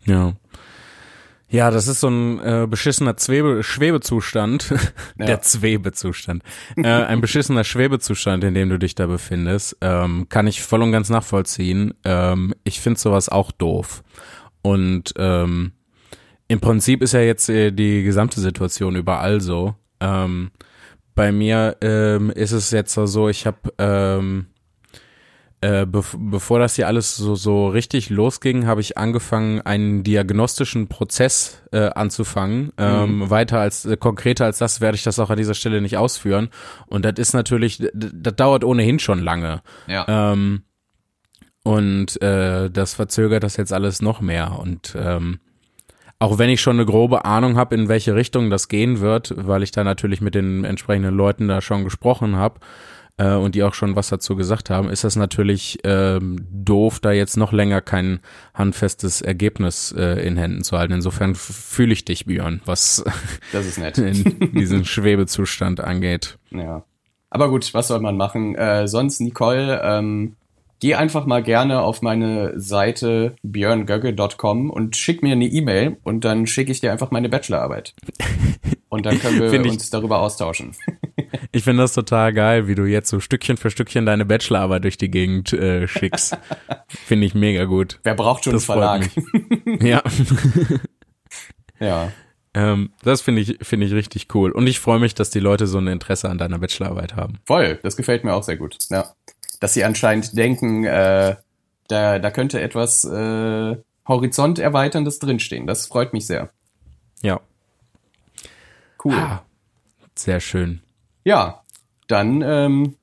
[0.05, 0.33] Ja.
[1.47, 4.73] Ja, das ist so ein äh, beschissener Zwebe Schwebezustand,
[5.17, 5.25] ja.
[5.25, 6.43] der Zwebezustand,
[6.75, 10.91] äh, ein beschissener Schwebezustand, in dem du dich da befindest, ähm, kann ich voll und
[10.91, 11.93] ganz nachvollziehen.
[12.03, 14.03] Ähm, ich finde sowas auch doof.
[14.63, 15.73] Und ähm,
[16.47, 19.75] im Prinzip ist ja jetzt äh, die gesamte Situation überall so.
[19.99, 20.51] Ähm,
[21.13, 24.47] bei mir ähm, ist es jetzt so, ich habe ähm,
[25.65, 30.87] äh, bev bevor das hier alles so, so richtig losging, habe ich angefangen, einen diagnostischen
[30.87, 32.71] Prozess äh, anzufangen.
[32.77, 33.29] Ähm, mhm.
[33.31, 36.49] Weiter als äh, konkreter als das werde ich das auch an dieser Stelle nicht ausführen.
[36.85, 39.63] Und das ist natürlich, das dauert ohnehin schon lange.
[39.87, 40.05] Ja.
[40.07, 40.61] Ähm,
[41.63, 44.59] und äh, das verzögert das jetzt alles noch mehr.
[44.59, 45.39] Und ähm,
[46.19, 49.63] auch wenn ich schon eine grobe Ahnung habe, in welche Richtung das gehen wird, weil
[49.63, 52.59] ich da natürlich mit den entsprechenden Leuten da schon gesprochen habe,
[53.17, 57.11] äh, und die auch schon was dazu gesagt haben, ist das natürlich ähm, doof, da
[57.11, 58.19] jetzt noch länger kein
[58.53, 60.93] handfestes Ergebnis äh, in Händen zu halten.
[60.93, 63.03] Insofern fühle ich dich, Björn, was
[63.51, 63.97] das ist nett.
[63.97, 66.37] in diesen Schwebezustand angeht.
[66.51, 66.83] Ja.
[67.29, 68.55] Aber gut, was soll man machen?
[68.55, 70.35] Äh, sonst, Nicole, ähm,
[70.79, 76.47] geh einfach mal gerne auf meine Seite björngögge.com und schick mir eine E-Mail und dann
[76.47, 77.93] schicke ich dir einfach meine Bachelorarbeit.
[78.89, 80.75] Und dann können wir uns darüber austauschen.
[81.51, 84.97] Ich finde das total geil, wie du jetzt so Stückchen für Stückchen deine Bachelorarbeit durch
[84.97, 86.37] die Gegend äh, schickst.
[86.87, 87.99] finde ich mega gut.
[88.03, 89.09] Wer braucht schon das einen Verlag?
[89.81, 90.03] ja.
[91.79, 92.11] ja.
[92.53, 94.51] Ähm, das finde ich, finde ich richtig cool.
[94.51, 97.39] Und ich freue mich, dass die Leute so ein Interesse an deiner Bachelorarbeit haben.
[97.45, 98.77] Voll, das gefällt mir auch sehr gut.
[98.89, 99.13] Ja.
[99.65, 101.37] Dass sie anscheinend denken, äh,
[101.87, 103.75] da, da könnte etwas äh,
[104.07, 105.65] Horizont erweiterndes drinstehen.
[105.65, 106.51] Das freut mich sehr.
[107.23, 107.39] Ja.
[109.03, 109.15] Cool.
[109.15, 109.41] Ah,
[110.13, 110.81] sehr schön.
[111.23, 111.63] Ja,
[112.05, 112.95] dann ähm,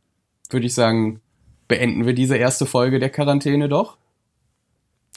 [0.51, 1.21] würde ich sagen,
[1.67, 3.97] beenden wir diese erste Folge der Quarantäne doch.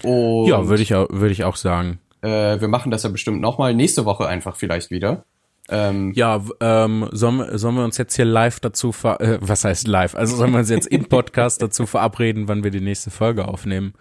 [0.01, 1.99] Und, ja, würde ich, würde ich auch sagen.
[2.23, 5.25] Äh, wir machen das ja bestimmt nochmal nächste Woche einfach vielleicht wieder.
[5.67, 9.87] Ähm, ja, ähm, sollen, sollen wir uns jetzt hier live dazu ver äh, was heißt
[9.87, 10.15] live?
[10.15, 13.93] Also sollen wir uns jetzt im Podcast dazu verabreden, wann wir die nächste Folge aufnehmen?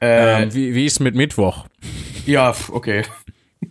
[0.00, 1.66] Äh, ähm, wie, wie ist mit Mittwoch?
[2.26, 3.02] Ja, okay.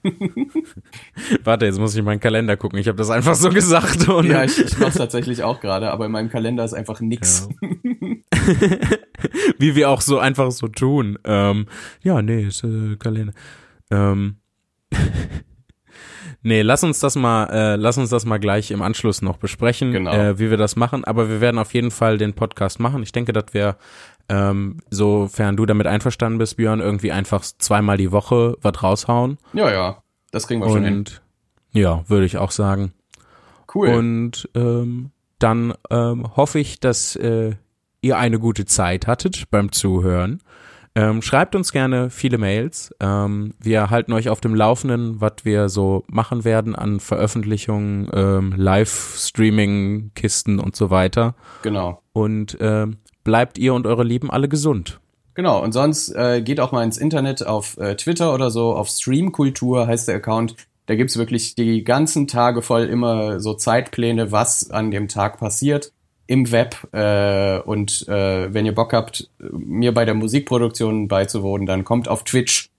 [1.44, 2.80] Warte, jetzt muss ich in meinen Kalender gucken.
[2.80, 4.08] Ich habe das einfach so gesagt.
[4.10, 7.48] Und ja, ich, ich mach's tatsächlich auch gerade, aber in meinem Kalender ist einfach nix.
[7.62, 7.70] Ja.
[9.60, 11.18] Wie wir auch so einfach so tun.
[11.24, 11.68] Ähm,
[12.02, 13.34] ja, nee, ist äh, Kalender.
[13.92, 14.38] Ähm,
[16.44, 19.92] nee, lass uns das mal, äh, lass uns das mal gleich im Anschluss noch besprechen,
[19.92, 20.14] genau.
[20.14, 21.04] äh, wie wir das machen.
[21.04, 23.02] Aber wir werden auf jeden Fall den Podcast machen.
[23.02, 23.78] Ich denke, dass wir
[24.30, 29.38] ähm, sofern du damit einverstanden bist, Björn, irgendwie einfach zweimal die Woche was raushauen.
[29.54, 31.06] Ja, ja, das kriegen wir und, schon hin.
[31.72, 32.94] Ja, würde ich auch sagen.
[33.74, 33.90] Cool.
[33.90, 37.56] Und ähm, dann ähm, hoffe ich, dass äh,
[38.02, 40.42] ihr eine gute Zeit hattet beim Zuhören.
[40.96, 42.94] Ähm, schreibt uns gerne viele Mails.
[43.00, 48.54] Ähm, wir halten euch auf dem Laufenden, was wir so machen werden an Veröffentlichungen, ähm,
[48.56, 51.34] Live-Streaming, Kisten und so weiter.
[51.64, 52.02] Genau.
[52.14, 55.00] Und ähm, bleibt ihr und eure Lieben alle gesund.
[55.34, 58.88] Genau, und sonst äh, geht auch mal ins Internet auf äh, Twitter oder so, auf
[58.88, 60.56] Streamkultur heißt der Account.
[60.86, 65.92] Da gibt's wirklich die ganzen Tage voll immer so Zeitpläne, was an dem Tag passiert
[66.28, 66.76] im Web.
[66.92, 72.24] Äh, und äh, wenn ihr Bock habt, mir bei der Musikproduktion beizuwohnen, dann kommt auf
[72.24, 72.70] Twitch,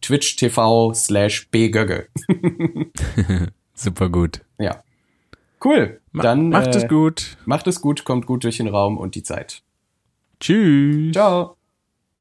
[0.00, 2.08] Twitch TV slash bgögge.
[3.74, 4.40] Super gut.
[4.58, 4.82] Ja.
[5.64, 6.00] Cool.
[6.12, 7.36] Dann macht äh, es gut.
[7.44, 9.62] Macht es gut, kommt gut durch den Raum und die Zeit.
[10.40, 11.12] Tschüss.
[11.12, 11.56] Ciao.